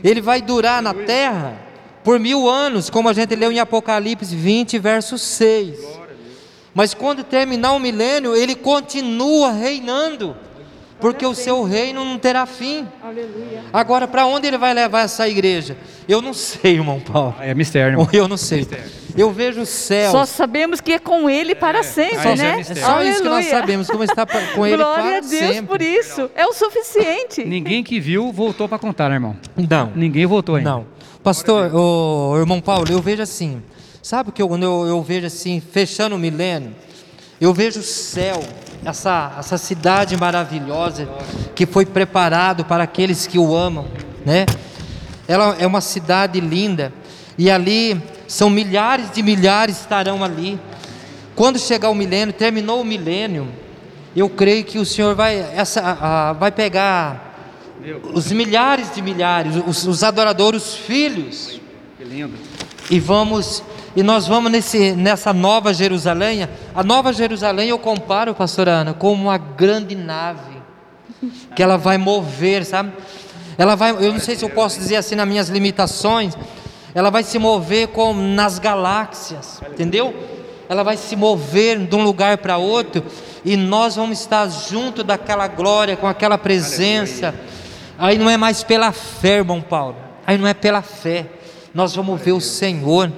[0.02, 1.58] Ele vai durar na terra
[2.02, 5.78] por mil anos, como a gente leu em Apocalipse 20, verso 6.
[6.74, 10.36] Mas quando terminar o milênio, ele continua reinando
[11.04, 12.88] porque o seu reino não terá fim.
[13.02, 13.62] Aleluia.
[13.70, 15.76] Agora, para onde ele vai levar essa igreja?
[16.08, 17.36] Eu não sei, irmão Paulo.
[17.40, 17.92] É mistério.
[17.92, 18.08] Irmão.
[18.10, 18.60] Eu não sei.
[18.60, 18.90] Mistério.
[19.14, 20.12] Eu vejo o céu.
[20.12, 21.82] Só sabemos que é com ele para é.
[21.82, 22.60] sempre, é né?
[22.60, 23.10] É só Aleluia.
[23.10, 25.66] isso que nós sabemos, como está com ele Glória para a Deus sempre.
[25.66, 26.30] por isso.
[26.34, 27.44] É o suficiente.
[27.44, 29.36] Ninguém que viu voltou para contar, né, irmão?
[29.54, 29.92] Não.
[29.94, 30.70] Ninguém voltou ainda.
[30.70, 30.86] Não.
[31.22, 33.62] Pastor, o irmão Paulo, eu vejo assim.
[34.02, 36.74] Sabe que eu, quando eu, eu vejo assim, fechando o milênio,
[37.38, 38.42] eu vejo o céu
[38.84, 41.08] essa, essa cidade maravilhosa
[41.54, 43.86] que foi preparado para aqueles que o amam,
[44.24, 44.46] né?
[45.26, 46.92] Ela é uma cidade linda
[47.38, 50.60] e ali são milhares de milhares estarão ali.
[51.34, 53.48] Quando chegar o milênio, terminou o milênio,
[54.14, 57.32] eu creio que o Senhor vai, essa, a, vai pegar
[58.12, 61.60] os milhares de milhares, os, os adoradores, os filhos,
[62.90, 63.62] e vamos
[63.96, 66.48] e nós vamos nesse, nessa nova Jerusalém.
[66.74, 70.54] A nova Jerusalém eu comparo, pastora Ana, como uma grande nave
[71.54, 72.92] que ela vai mover, sabe?
[73.56, 76.36] Ela vai, eu não sei se eu posso dizer assim nas minhas limitações,
[76.92, 80.14] ela vai se mover como nas galáxias, entendeu?
[80.68, 83.04] Ela vai se mover de um lugar para outro
[83.44, 87.34] e nós vamos estar junto daquela glória, com aquela presença.
[87.96, 89.96] Aí não é mais pela fé, irmão Paulo.
[90.26, 91.26] Aí não é pela fé.
[91.72, 93.12] Nós vamos ver o Senhor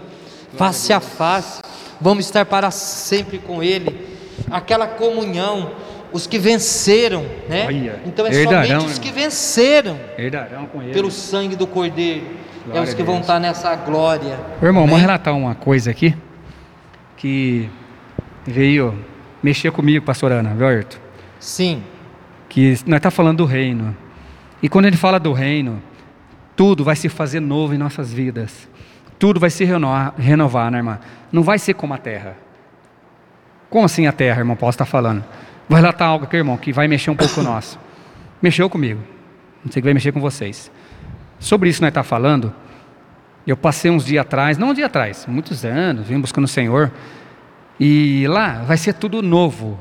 [0.57, 1.61] face a face,
[2.01, 4.17] vamos estar para sempre com Ele.
[4.51, 5.73] aquela comunhão,
[6.13, 7.67] os que venceram, né?
[7.67, 9.01] Olha, então é herdarão, somente os irmão.
[9.03, 10.93] que venceram Herdarão com ele.
[10.93, 12.25] pelo sangue do Cordeiro.
[12.25, 14.39] é Glória os que vão estar nessa glória.
[14.63, 14.91] Ô, irmão, Amém?
[14.95, 16.15] vamos relatar uma coisa aqui
[17.17, 17.69] que
[18.47, 18.95] veio
[19.43, 20.99] mexer comigo, pastor Ana, viu, Ayrton?
[21.41, 21.83] Sim,
[22.49, 23.97] Que nós está falando do reino.
[24.63, 25.83] E quando ele fala do reino,
[26.55, 28.69] tudo vai se fazer novo em nossas vidas.
[29.19, 30.99] Tudo vai se renovar, renovar né, irmã?
[31.33, 32.37] Não vai ser como a terra.
[33.71, 34.57] Como assim a terra, irmão?
[34.57, 35.25] Posso estar falando.
[35.69, 37.79] Vou relatar algo aqui, irmão, que vai mexer um pouco com nós.
[38.41, 39.01] Mexeu comigo.
[39.65, 40.71] Não sei que vai mexer com vocês.
[41.39, 42.55] Sobre isso nós está falando.
[43.47, 46.91] Eu passei uns dias atrás, não um dia atrás, muitos anos, vim buscando o Senhor.
[47.79, 49.79] E lá vai ser tudo novo.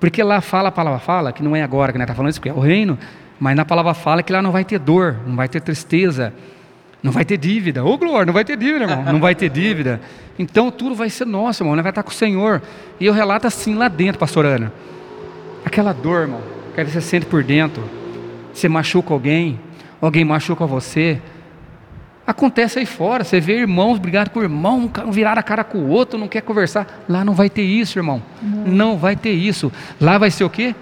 [0.00, 2.40] Porque lá fala, a palavra fala, que não é agora que nós estamos falando isso,
[2.40, 2.98] porque é o reino,
[3.38, 6.32] mas na palavra fala que lá não vai ter dor, não vai ter tristeza,
[7.06, 7.84] não vai ter dívida.
[7.84, 9.04] Ô glória, não vai ter dívida, irmão.
[9.04, 10.00] Não vai ter dívida.
[10.36, 11.76] Então tudo vai ser nosso, irmão.
[11.76, 12.60] Nós vai estar com o Senhor.
[12.98, 14.72] E eu relato assim lá dentro, pastor Ana.
[15.64, 16.40] Aquela dor, irmão,
[16.74, 17.84] que você sente por dentro.
[18.52, 19.60] Você machuca alguém,
[20.00, 21.22] alguém machuca você.
[22.26, 25.78] Acontece aí fora, você vê irmãos brigar com o irmão, um virar a cara com
[25.78, 27.04] o outro, não quer conversar.
[27.08, 28.20] Lá não vai ter isso, irmão.
[28.42, 29.70] Não vai ter isso.
[30.00, 30.74] Lá vai ser o quê?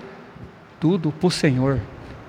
[0.81, 1.81] Tudo para o Senhor.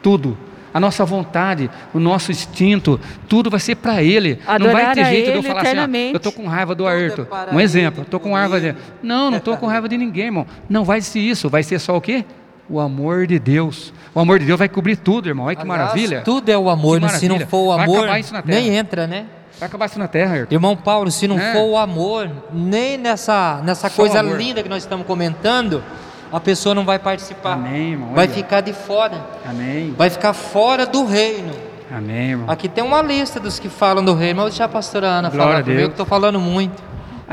[0.03, 0.37] Tudo.
[0.75, 2.99] A nossa vontade, o nosso instinto,
[3.29, 4.37] tudo vai ser para Ele.
[4.45, 6.75] não vai Adorar ter a jeito de eu falar assim, ah, eu estou com raiva
[6.75, 7.23] do Tudo é Ayrton.
[7.23, 8.77] para Um exemplo, estou com raiva dele.
[9.01, 10.45] Não, não estou com raiva de ninguém, irmão.
[10.67, 12.25] Não vai ser isso, vai ser só o quê?
[12.69, 13.93] O amor de Deus.
[14.13, 15.45] O amor de Deus vai cobrir tudo, irmão.
[15.45, 16.21] Olha que Aliás, maravilha.
[16.25, 17.07] Tudo é o amor, né?
[17.07, 18.09] se não for o amor,
[18.43, 19.27] nem entra, né?
[19.57, 20.53] Vai acabar isso na terra, Ayrton.
[20.53, 21.53] Irmão Paulo, se não É.
[21.53, 24.37] for o amor, nem nessa, nessa Só coisa amor.
[24.37, 25.81] linda que nós estamos comentando,
[26.31, 27.53] a pessoa não vai participar.
[27.53, 28.13] Amém, irmão.
[28.13, 29.25] Vai ficar de fora.
[29.45, 29.93] Amém.
[29.97, 31.53] Vai ficar fora do reino.
[31.91, 32.49] Amém, irmão.
[32.49, 35.29] Aqui tem uma lista dos que falam do reino, mas vou deixar a pastora Ana
[35.29, 35.89] Glória falar, eu Deus.
[35.91, 36.83] estou falando muito.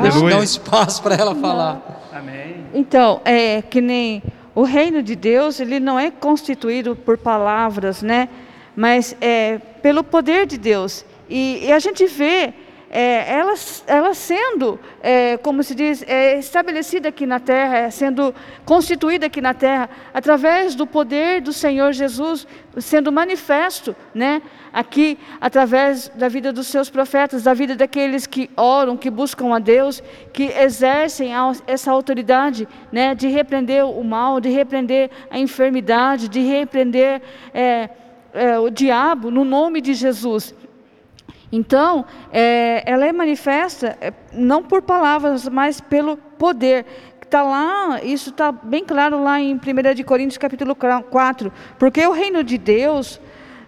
[0.01, 1.81] Deixa eu dar um espaço para ela falar.
[2.13, 2.67] Amém.
[2.73, 4.23] Então, é que nem
[4.55, 8.29] o reino de Deus, ele não é constituído por palavras, né?
[8.77, 11.05] Mas é pelo poder de Deus.
[11.29, 12.53] E, e a gente vê
[12.95, 13.55] é, ela,
[13.87, 18.35] ela sendo, é, como se diz, é, estabelecida aqui na terra, é, sendo
[18.67, 24.43] constituída aqui na terra, através do poder do Senhor Jesus, sendo manifesto, né?
[24.71, 29.59] Aqui, através da vida dos seus profetas, da vida daqueles que oram, que buscam a
[29.59, 33.15] Deus, que exercem a- essa autoridade, né?
[33.15, 37.23] De repreender o mal, de repreender a enfermidade, de repreender
[37.55, 37.89] é,
[38.35, 40.55] é, o diabo no nome de Jesus.
[41.53, 46.87] Então, é, ela é manifesta é, não por palavras, mas pelo poder.
[47.23, 51.53] Está lá, isso está bem claro lá em 1 de Coríntios capítulo 4.
[51.79, 53.21] Porque o reino de Deus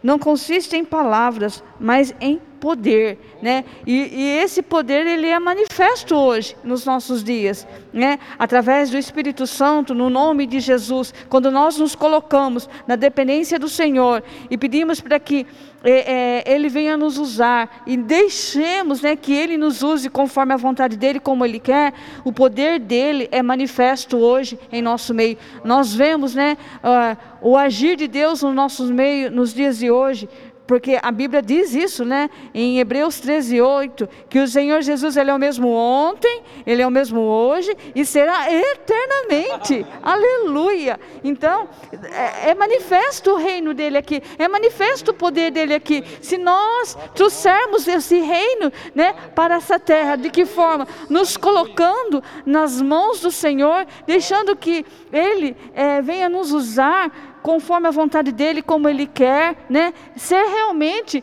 [0.03, 3.64] não consiste em palavras, mas em poder, né?
[3.87, 8.18] E, e esse poder ele é manifesto hoje nos nossos dias, né?
[8.39, 13.68] Através do Espírito Santo, no nome de Jesus, quando nós nos colocamos na dependência do
[13.68, 15.47] Senhor e pedimos para que
[15.85, 20.57] é, é, Ele venha nos usar e deixemos, né, que Ele nos use conforme a
[20.57, 21.93] vontade dele, como Ele quer.
[22.24, 25.37] O poder dele é manifesto hoje em nosso meio.
[25.62, 30.28] Nós vemos, né, ah, o agir de Deus no nosso meio nos dias de hoje.
[30.67, 32.31] Porque a Bíblia diz isso, né?
[32.55, 36.87] Em Hebreus 13, 8, que o Senhor Jesus ele é o mesmo ontem, ele é
[36.87, 39.85] o mesmo hoje e será eternamente.
[40.03, 40.99] Aleluia!
[41.23, 46.03] Então, é, é manifesto o reino dele aqui, é manifesto o poder dele aqui.
[46.23, 50.89] Se nós trouxermos esse reino, né, para essa terra, de que forma?
[51.11, 57.90] Nos colocando nas mãos do Senhor, deixando que ele eh, venha nos usar conforme a
[57.90, 59.92] vontade dele, como ele quer, né?
[60.16, 61.22] Ser realmente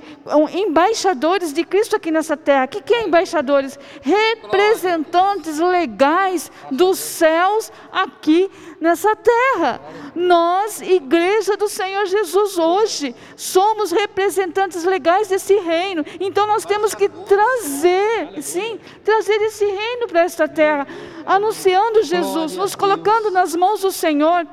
[0.54, 2.66] embaixadores de Cristo aqui nessa terra.
[2.66, 3.80] O que, que é embaixadores?
[4.04, 9.82] Representantes legais dos céus aqui nessa terra.
[10.14, 16.06] Nós, igreja do Senhor Jesus, hoje somos representantes legais desse reino.
[16.20, 20.86] Então nós temos que trazer, sim, trazer esse reino para esta terra,
[21.26, 24.46] anunciando Jesus, nos colocando nas mãos do Senhor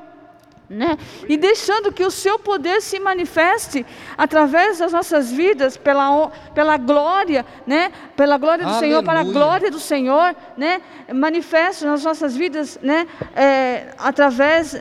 [0.69, 0.97] né?
[1.27, 3.85] E deixando que o seu poder se manifeste
[4.17, 7.91] através das nossas vidas pela, pela glória, né?
[8.15, 9.39] Pela glória do Senhor, para a Aleluia.
[9.39, 10.81] glória do Senhor, né?
[11.13, 13.07] Manifeste nas nossas vidas, né?
[13.35, 14.79] É, através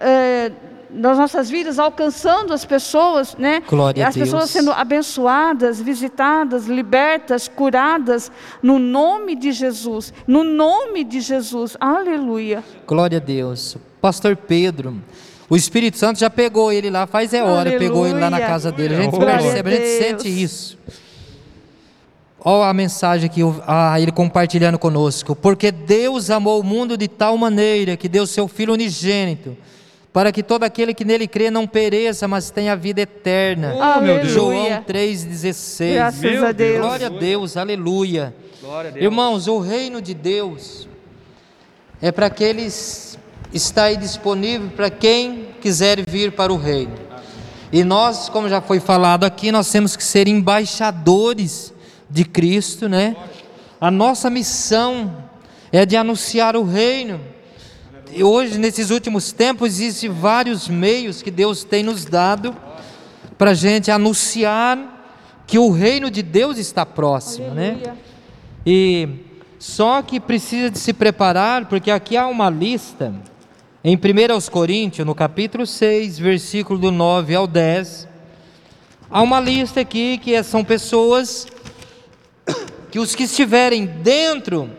[0.00, 0.50] é,
[0.90, 3.62] das nossas vidas, alcançando as pessoas, né?
[3.68, 8.32] Glória as pessoas sendo abençoadas, visitadas, libertas, curadas,
[8.62, 12.64] no nome de Jesus, no nome de Jesus, aleluia.
[12.86, 13.76] Glória a Deus.
[14.00, 14.96] Pastor Pedro,
[15.50, 18.46] o Espírito Santo já pegou ele lá, faz é hora, pegou ele lá na Aleluia.
[18.46, 18.94] casa dele.
[18.94, 19.98] A gente Glória a percebe, a gente Deus.
[20.04, 20.78] sente isso.
[22.44, 25.34] Olha a mensagem aqui, ah, ele compartilhando conosco.
[25.34, 29.56] Porque Deus amou o mundo de tal maneira que deu seu Filho unigênito,
[30.12, 33.74] para que todo aquele que nele crê não pereça, mas tenha vida eterna.
[33.74, 34.28] Oh, meu Deus.
[34.28, 35.94] João 3,16.
[35.94, 36.78] Graças meu a Deus.
[36.78, 38.34] Glória a Deus, aleluia.
[38.60, 39.04] Glória a Deus.
[39.04, 40.86] Irmãos, o reino de Deus
[42.00, 43.07] é para aqueles
[43.52, 46.94] está aí disponível para quem quiser vir para o reino.
[47.72, 51.72] E nós, como já foi falado aqui, nós temos que ser embaixadores
[52.08, 53.16] de Cristo, né?
[53.80, 55.24] A nossa missão
[55.70, 57.20] é de anunciar o reino.
[58.10, 62.56] E hoje, nesses últimos tempos, existem vários meios que Deus tem nos dado
[63.36, 64.96] para a gente anunciar
[65.46, 67.70] que o reino de Deus está próximo, né?
[67.70, 67.92] Aleluia.
[67.92, 67.98] né?
[68.66, 69.08] E
[69.58, 73.14] só que precisa de se preparar, porque aqui há uma lista
[73.90, 78.06] em 1 Coríntios, no capítulo 6, versículo do 9 ao 10,
[79.10, 81.46] há uma lista aqui que são pessoas
[82.92, 84.70] que os que estiverem dentro,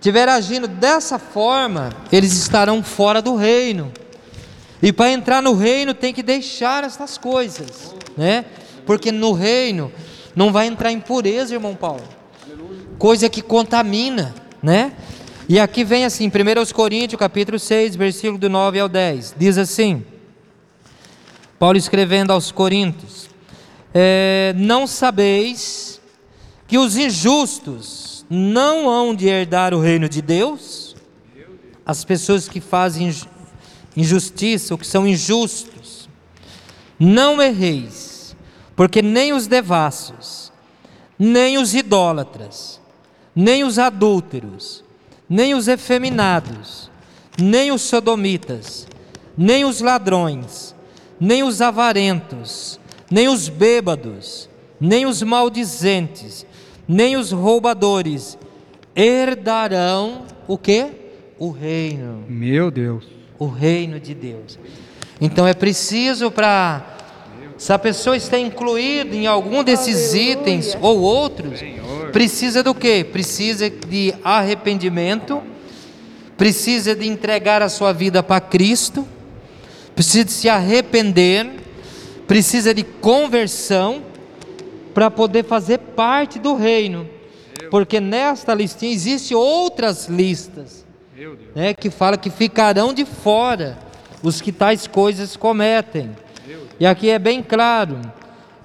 [0.00, 3.92] estiverem agindo dessa forma, eles estarão fora do reino.
[4.82, 8.44] E para entrar no reino tem que deixar essas coisas, né?
[8.84, 9.92] Porque no reino
[10.34, 12.02] não vai entrar impureza, irmão Paulo.
[12.98, 14.90] Coisa que contamina, né?
[15.48, 19.34] E aqui vem assim, 1 Coríntios, capítulo 6, versículo do 9 ao 10.
[19.36, 20.04] Diz assim:
[21.58, 23.28] Paulo escrevendo aos Coríntios:
[23.92, 26.00] é, Não sabeis
[26.68, 30.94] que os injustos não hão de herdar o reino de Deus?
[31.84, 33.12] As pessoas que fazem
[33.96, 36.08] injustiça, ou que são injustos.
[36.98, 38.36] Não erreis,
[38.76, 40.52] porque nem os devassos,
[41.18, 42.80] nem os idólatras,
[43.34, 44.81] nem os adúlteros,
[45.32, 46.90] nem os efeminados,
[47.40, 48.86] nem os sodomitas,
[49.34, 50.74] nem os ladrões,
[51.18, 52.78] nem os avarentos,
[53.10, 54.46] nem os bêbados,
[54.78, 56.44] nem os maldizentes,
[56.86, 58.36] nem os roubadores
[58.94, 60.88] herdarão o que?
[61.38, 62.26] O reino.
[62.28, 63.06] Meu Deus.
[63.38, 64.58] O reino de Deus.
[65.18, 66.98] Então é preciso para
[67.56, 70.32] se a pessoa está incluída em algum desses Aleluia.
[70.32, 71.91] itens ou outros, Senhor.
[72.12, 73.04] Precisa do que?
[73.04, 75.42] Precisa de arrependimento,
[76.36, 79.06] precisa de entregar a sua vida para Cristo,
[79.94, 81.48] precisa de se arrepender,
[82.26, 84.02] precisa de conversão
[84.94, 87.08] para poder fazer parte do reino.
[87.70, 90.84] Porque nesta listinha existe outras listas,
[91.54, 93.78] né, que fala que ficarão de fora
[94.22, 96.10] os que tais coisas cometem.
[96.78, 98.00] E aqui é bem claro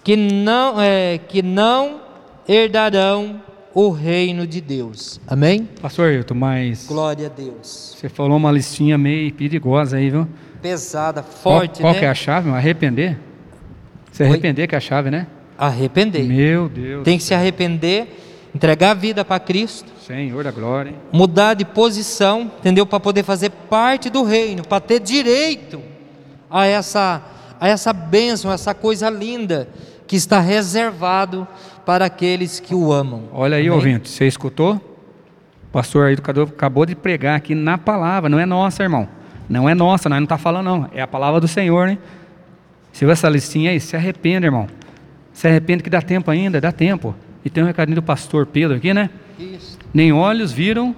[0.03, 2.06] que não é que não
[2.47, 3.41] herdarão
[3.73, 5.19] o reino de Deus.
[5.27, 5.69] Amém?
[5.81, 7.95] Pastor Ailton, mas glória a Deus.
[7.95, 10.27] Você falou uma listinha meio perigosa aí, viu?
[10.61, 11.99] Pesada, forte, qual, qual né?
[11.99, 12.49] que é a chave?
[12.49, 13.17] Arrepender?
[14.11, 14.67] Se arrepender Oi?
[14.67, 15.27] que é a chave, né?
[15.57, 16.23] Arrepender.
[16.23, 17.03] Meu Deus.
[17.03, 19.91] Tem que se arrepender, entregar a vida para Cristo.
[20.05, 20.89] Senhor da glória.
[20.89, 20.95] Hein?
[21.11, 22.85] Mudar de posição, entendeu?
[22.85, 25.81] Para poder fazer parte do reino, para ter direito
[26.49, 27.21] a essa
[27.59, 29.67] a essa bênção, essa coisa linda
[30.05, 31.47] que está reservado
[31.87, 33.29] para aqueles que o amam.
[33.31, 33.71] Olha aí, Amém?
[33.71, 34.73] ouvinte, você escutou?
[34.75, 39.07] O pastor educador acabou de pregar aqui na palavra, não é nossa, irmão.
[39.47, 40.89] Não é nossa, nós não está falando, não.
[40.93, 41.97] É a palavra do Senhor, né?
[42.91, 44.67] Se viu essa listinha aí, se arrependa, irmão.
[45.31, 47.15] Se arrepende que dá tempo ainda, dá tempo.
[47.45, 49.09] E tem um recadinho do pastor Pedro aqui, né?
[49.39, 49.79] Isso.
[49.93, 50.93] Nem olhos viram,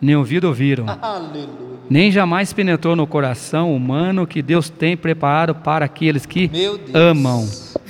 [0.00, 0.86] nem ouvido ouviram.
[1.02, 1.48] Aleluia.
[1.90, 6.48] Nem jamais penetrou no coração humano que Deus tem preparado para aqueles que
[6.94, 7.44] amam.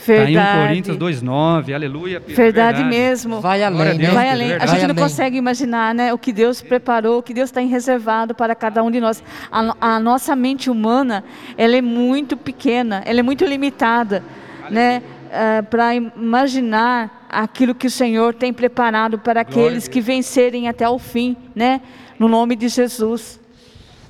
[0.09, 0.35] Verdade.
[0.35, 2.21] Tá em 1 Coríntios 2,9, aleluia.
[2.21, 3.41] Verdade, verdade, mesmo.
[3.41, 4.11] Vai além, né?
[4.11, 4.53] Vai além.
[4.55, 8.35] A gente não consegue imaginar né, o que Deus preparou, o que Deus tem reservado
[8.35, 9.23] para cada um de nós.
[9.51, 11.25] A, a nossa mente humana,
[11.57, 14.23] ela é muito pequena, ela é muito limitada,
[14.71, 15.03] né?
[15.29, 20.99] uh, para imaginar aquilo que o Senhor tem preparado para aqueles que vencerem até o
[20.99, 21.81] fim, né?
[22.19, 23.39] No nome de Jesus.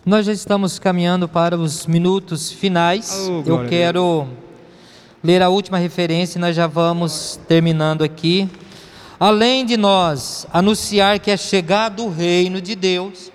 [0.07, 3.29] Nós já estamos caminhando para os minutos finais.
[3.29, 4.27] Oh, Eu quero
[5.23, 8.49] ler a última referência e nós já vamos terminando aqui.
[9.19, 13.33] Além de nós anunciar que é chegado o reino de Deus,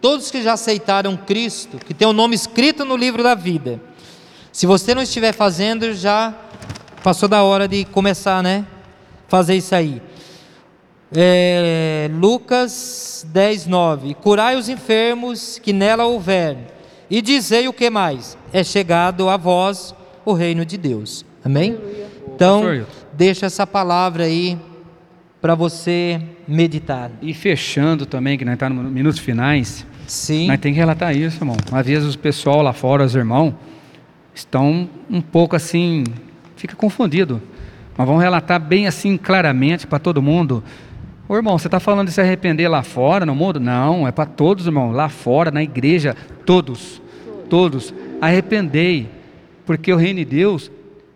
[0.00, 3.80] todos que já aceitaram Cristo, que tem o nome escrito no livro da vida,
[4.52, 6.34] se você não estiver fazendo, já
[7.06, 8.66] Passou da hora de começar, né?
[9.28, 10.02] Fazer isso aí.
[11.14, 14.14] É, Lucas 10, 9.
[14.14, 16.58] Curai os enfermos que nela houver,
[17.08, 18.36] e dizei o que mais?
[18.52, 19.94] É chegado a vós
[20.26, 21.24] o reino de Deus.
[21.42, 21.78] Amém?
[22.34, 24.58] Então, deixa essa palavra aí
[25.40, 27.10] para você meditar.
[27.22, 29.86] E fechando também, que nós estamos tá nos minutos finais.
[30.06, 30.48] Sim.
[30.48, 31.56] Nós temos que relatar isso, irmão.
[31.72, 33.54] Às vezes o pessoal lá fora, os irmãos,
[34.34, 36.04] estão um pouco assim
[36.56, 37.40] fica confundido.
[37.96, 40.62] Mas vamos relatar bem assim claramente para todo mundo.
[41.28, 43.58] Ô irmão, você está falando de se arrepender lá fora, no mundo?
[43.58, 44.90] Não, é para todos, irmão.
[44.90, 46.14] Lá fora, na igreja,
[46.44, 47.00] todos.
[47.48, 47.94] Todos.
[48.20, 49.15] Arrependei.
[49.66, 50.70] Porque o reino de Deus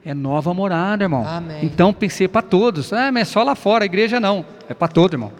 [0.04, 1.26] é nova morada, irmão.
[1.26, 1.60] Amém.
[1.62, 2.92] Então pensei para todos.
[2.92, 4.44] Ah, mas é só lá fora, a igreja não.
[4.68, 5.32] É para todo, irmão.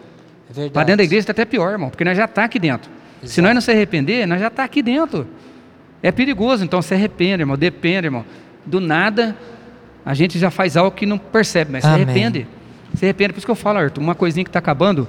[0.57, 0.69] É.
[0.71, 2.91] Para dentro da igreja está até pior, irmão, porque nós já está aqui dentro.
[3.21, 3.43] Se Exato.
[3.43, 5.27] nós não se arrepender, nós já está aqui dentro.
[6.03, 7.57] É perigoso, então se arrepende, irmão.
[7.57, 8.25] Depende, irmão.
[8.65, 9.37] Do nada,
[10.05, 11.99] a gente já faz algo que não percebe, mas Amém.
[11.99, 12.47] se arrepende.
[12.95, 13.33] Se arrepende.
[13.35, 15.07] Por isso que eu falo, Arthur, uma coisinha que está acabando.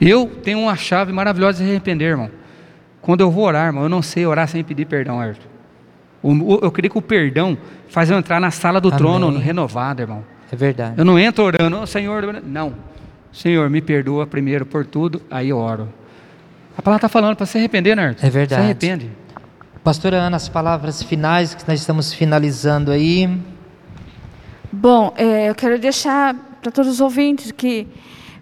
[0.00, 2.30] Eu tenho uma chave maravilhosa de se arrepender, irmão.
[3.00, 5.57] Quando eu vou orar, irmão, eu não sei orar sem pedir perdão, Arthur.
[6.22, 7.56] O- eu creio que o perdão
[7.88, 8.98] faz eu entrar na sala do Amém.
[8.98, 10.24] trono renovado, irmão.
[10.50, 10.94] É verdade.
[10.96, 12.72] Eu não entro orando, "Ô, Senhor, não.
[13.32, 15.88] Senhor, me perdoa primeiro por tudo, aí eu oro.
[16.76, 18.08] A palavra está falando para se arrepender, né?
[18.08, 18.26] Arthur?
[18.26, 18.60] É verdade.
[18.62, 19.10] Se arrepende.
[19.84, 23.28] Pastora Ana, as palavras finais que nós estamos finalizando aí.
[24.72, 27.86] Bom, é, eu quero deixar para todos os ouvintes que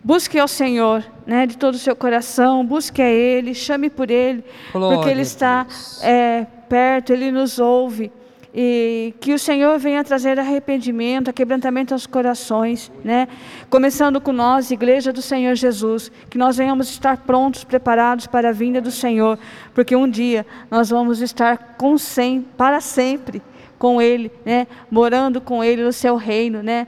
[0.02, 4.44] busque ao Senhor, né, de todo o seu coração, busque a Ele, chame por Ele,
[4.72, 5.66] Glória porque Ele está
[6.02, 8.10] é, perto, Ele nos ouve.
[8.58, 13.28] E que o Senhor venha trazer arrependimento, quebrantamento aos corações, né?
[13.68, 18.52] Começando com nós, Igreja do Senhor Jesus, que nós venhamos estar prontos, preparados para a
[18.52, 19.38] vinda do Senhor,
[19.74, 23.42] porque um dia nós vamos estar com sem, para sempre
[23.78, 24.66] com Ele, né?
[24.90, 26.86] Morando com Ele no seu reino, né?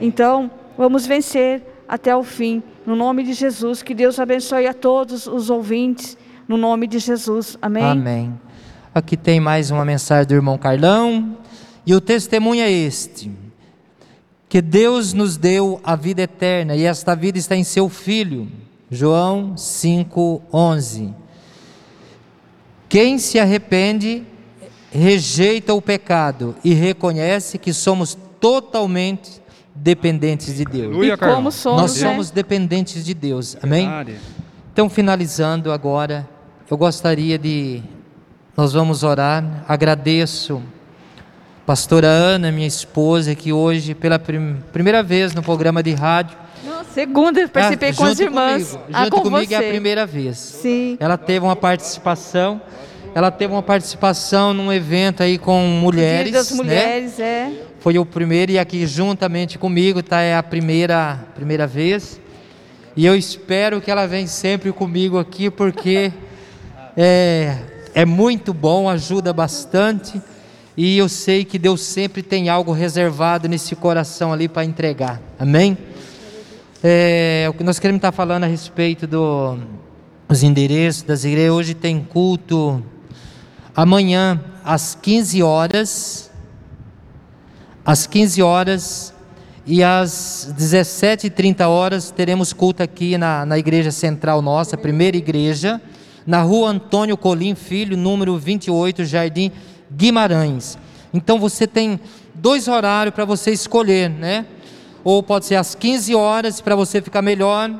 [0.00, 3.82] Então, vamos vencer até o fim, no nome de Jesus.
[3.82, 7.56] Que Deus abençoe a todos os ouvintes, no nome de Jesus.
[7.62, 7.84] Amém.
[7.84, 8.45] Amém.
[8.96, 11.36] Aqui tem mais uma mensagem do irmão Carlão.
[11.84, 13.30] E o testemunho é este:
[14.48, 18.48] que Deus nos deu a vida eterna e esta vida está em seu Filho.
[18.90, 21.12] João 5:11.
[22.88, 24.22] Quem se arrepende,
[24.90, 29.42] rejeita o pecado e reconhece que somos totalmente
[29.74, 30.86] dependentes de Deus.
[30.86, 32.08] Aleluia, E como somos, Nós né?
[32.08, 33.58] somos dependentes de Deus.
[33.62, 33.86] Amém?
[34.72, 36.26] Então, finalizando agora,
[36.70, 37.82] eu gostaria de.
[38.56, 39.64] Nós vamos orar.
[39.68, 40.62] Agradeço,
[41.66, 46.36] pastora Ana, minha esposa, que hoje, pela prim- primeira vez no programa de rádio.
[46.64, 48.70] Não, segunda eu participei Ah, com as irmãs.
[48.72, 49.54] Comigo, ah, junto com comigo você.
[49.54, 50.38] é a primeira vez.
[50.38, 50.96] Sim.
[50.98, 52.60] Ela teve uma participação.
[53.14, 56.32] Ela teve uma participação num evento aí com mulheres.
[56.32, 56.56] Das né?
[56.56, 57.50] mulheres, é.
[57.80, 62.20] Foi o primeiro e aqui juntamente comigo tá é a primeira primeira vez.
[62.96, 66.10] E eu espero que ela venha sempre comigo aqui porque
[66.96, 67.56] é,
[67.96, 70.20] é muito bom, ajuda bastante.
[70.76, 75.18] E eu sei que Deus sempre tem algo reservado nesse coração ali para entregar.
[75.38, 75.78] Amém?
[76.84, 79.56] É, o que nós queremos estar falando a respeito do-
[80.28, 81.52] dos endereços das igrejas.
[81.54, 82.82] Hoje tem culto
[83.74, 86.30] amanhã às 15 horas
[87.84, 89.14] às 15 horas
[89.64, 95.80] e às 17h30 horas teremos culto aqui na, na igreja central nossa, primeira igreja,
[96.26, 99.52] na rua Antônio Colim Filho, número 28, Jardim
[99.90, 100.76] Guimarães.
[101.14, 102.00] Então você tem
[102.34, 104.44] dois horários para você escolher, né?
[105.04, 107.70] Ou pode ser às 15 horas para você ficar melhor,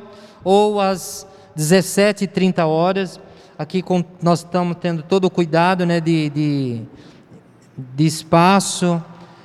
[0.43, 1.27] ou às
[1.57, 3.19] 17h30 horas.
[3.59, 6.81] Aqui com, nós estamos tendo todo o cuidado né, de, de
[7.77, 9.03] de espaço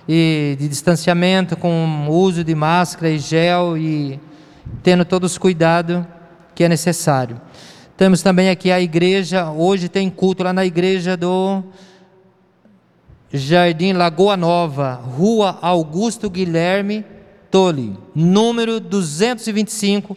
[0.09, 4.19] e de distanciamento com uso de máscara e gel e
[4.83, 6.03] tendo todos os cuidados
[6.55, 7.41] que é necessário.
[8.03, 11.63] Temos também aqui a igreja, hoje tem culto lá na igreja do
[13.33, 17.05] Jardim Lagoa Nova, Rua Augusto Guilherme
[17.49, 20.17] Tole, número 225.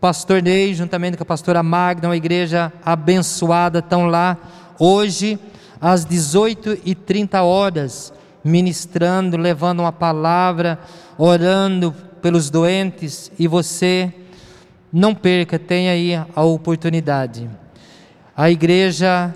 [0.00, 4.38] Pastor Ney, juntamente com a pastora Magna, uma igreja abençoada, estão lá
[4.78, 5.36] hoje
[5.80, 8.12] às 18h30 horas,
[8.44, 10.78] ministrando, levando uma palavra,
[11.18, 11.92] orando
[12.22, 14.14] pelos doentes, e você
[14.92, 17.48] não perca, tenha aí a oportunidade.
[18.36, 19.34] A igreja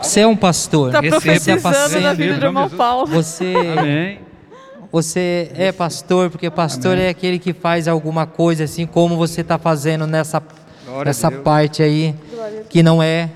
[0.01, 0.91] Você é um pastor.
[0.91, 2.71] Está Receba, profetizando na vida do irmão.
[2.71, 3.07] Paulo.
[3.09, 4.21] Você, Amém.
[4.93, 9.59] você é pastor, porque pastor é aquele que faz alguma coisa assim como você está
[9.59, 10.41] fazendo nessa,
[10.87, 12.15] Glória nessa parte aí,
[12.71, 13.31] que não é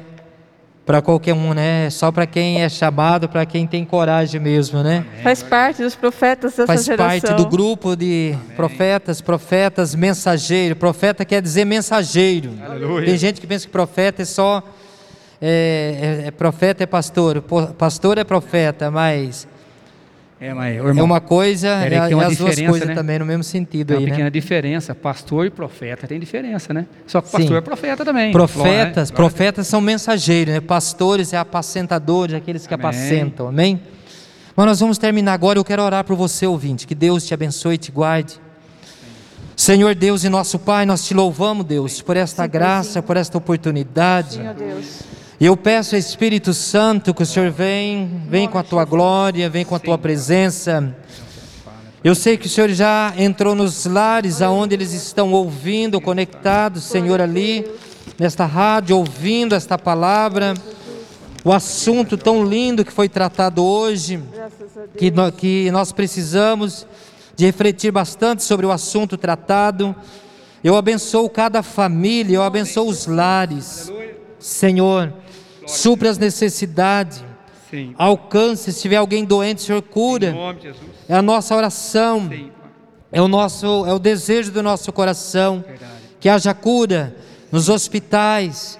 [0.89, 1.84] para qualquer um, né?
[1.84, 5.05] É Só para quem é chamado, para quem tem coragem mesmo, né?
[5.22, 7.20] Faz parte dos profetas dessa Faz geração.
[7.20, 10.74] parte do grupo de profetas, profetas, mensageiro.
[10.74, 12.53] Profeta quer dizer mensageiro.
[12.64, 13.05] Aleluia.
[13.05, 14.62] Tem gente que pensa que profeta é só.
[15.43, 17.43] É, é- é profeta é pastor.
[17.76, 19.47] Pastor é profeta, mas
[20.41, 22.95] É, mas, ô, é irmão, uma coisa e uma e as duas coisas né?
[22.95, 24.30] também no mesmo sentido tem uma aí, pequena né?
[24.30, 24.95] diferença.
[24.95, 26.86] Pastor e profeta tem diferença, né?
[27.09, 27.39] Só que Sim.
[27.39, 28.30] pastor é profeta também.
[28.30, 29.16] Profetas, né?
[29.16, 30.61] Glória profetas são mensageiros, né?
[30.61, 32.86] Pastores é apacentadores, aqueles que Amém.
[32.86, 33.80] apacentam, amém?
[34.55, 35.59] Mas nós vamos terminar agora.
[35.59, 36.86] Eu quero orar por você, ouvinte.
[36.86, 38.41] Que Deus te abençoe e te guarde.
[39.57, 44.34] Senhor Deus e nosso Pai, nós te louvamos, Deus, por esta graça, por esta oportunidade.
[44.34, 45.18] Senhor Deus.
[45.41, 49.64] E eu peço, Espírito Santo, que o Senhor vem, vem com a tua glória, vem
[49.64, 50.93] com a tua presença.
[52.03, 57.20] Eu sei que o Senhor já entrou nos lares aonde eles estão ouvindo, conectados, Senhor,
[57.20, 57.64] ali,
[58.18, 60.55] nesta rádio, ouvindo esta palavra.
[61.45, 64.20] O assunto tão lindo que foi tratado hoje,
[64.97, 66.84] que, que nós precisamos
[67.36, 69.95] de refletir bastante sobre o assunto tratado.
[70.64, 73.93] Eu abençoo cada família, eu abençoo os lares.
[74.41, 75.12] Senhor,
[75.69, 77.23] supra as necessidades,
[77.71, 77.95] Sim.
[77.99, 80.35] alcance, se tiver alguém doente, Senhor, cura.
[81.09, 82.51] É a nossa oração, Sim,
[83.12, 85.93] é o nosso, é o desejo do nosso coração, Verdade.
[86.19, 87.14] que haja cura
[87.53, 88.79] nos hospitais,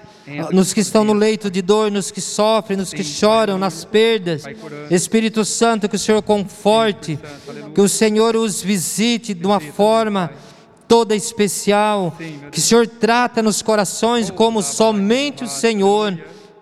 [0.51, 4.43] nos que estão no leito de dor, nos que sofrem, nos que choram, nas perdas.
[4.89, 7.17] Espírito Santo, que o Senhor conforte,
[7.73, 10.31] que o Senhor os visite de uma forma
[10.87, 12.15] toda especial,
[12.51, 16.17] que o Senhor trata nos corações como somente o Senhor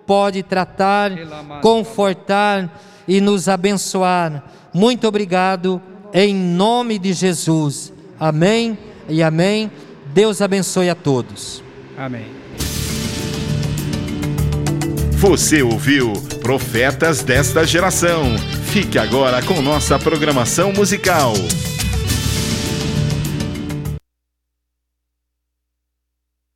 [0.07, 1.11] pode tratar,
[1.61, 4.43] confortar e nos abençoar.
[4.73, 5.81] Muito obrigado,
[6.13, 7.91] em nome de Jesus.
[8.19, 8.77] Amém
[9.09, 9.69] e amém.
[10.13, 11.61] Deus abençoe a todos.
[11.97, 12.25] Amém.
[15.11, 18.37] Você ouviu Profetas desta Geração.
[18.65, 21.33] Fique agora com nossa programação musical.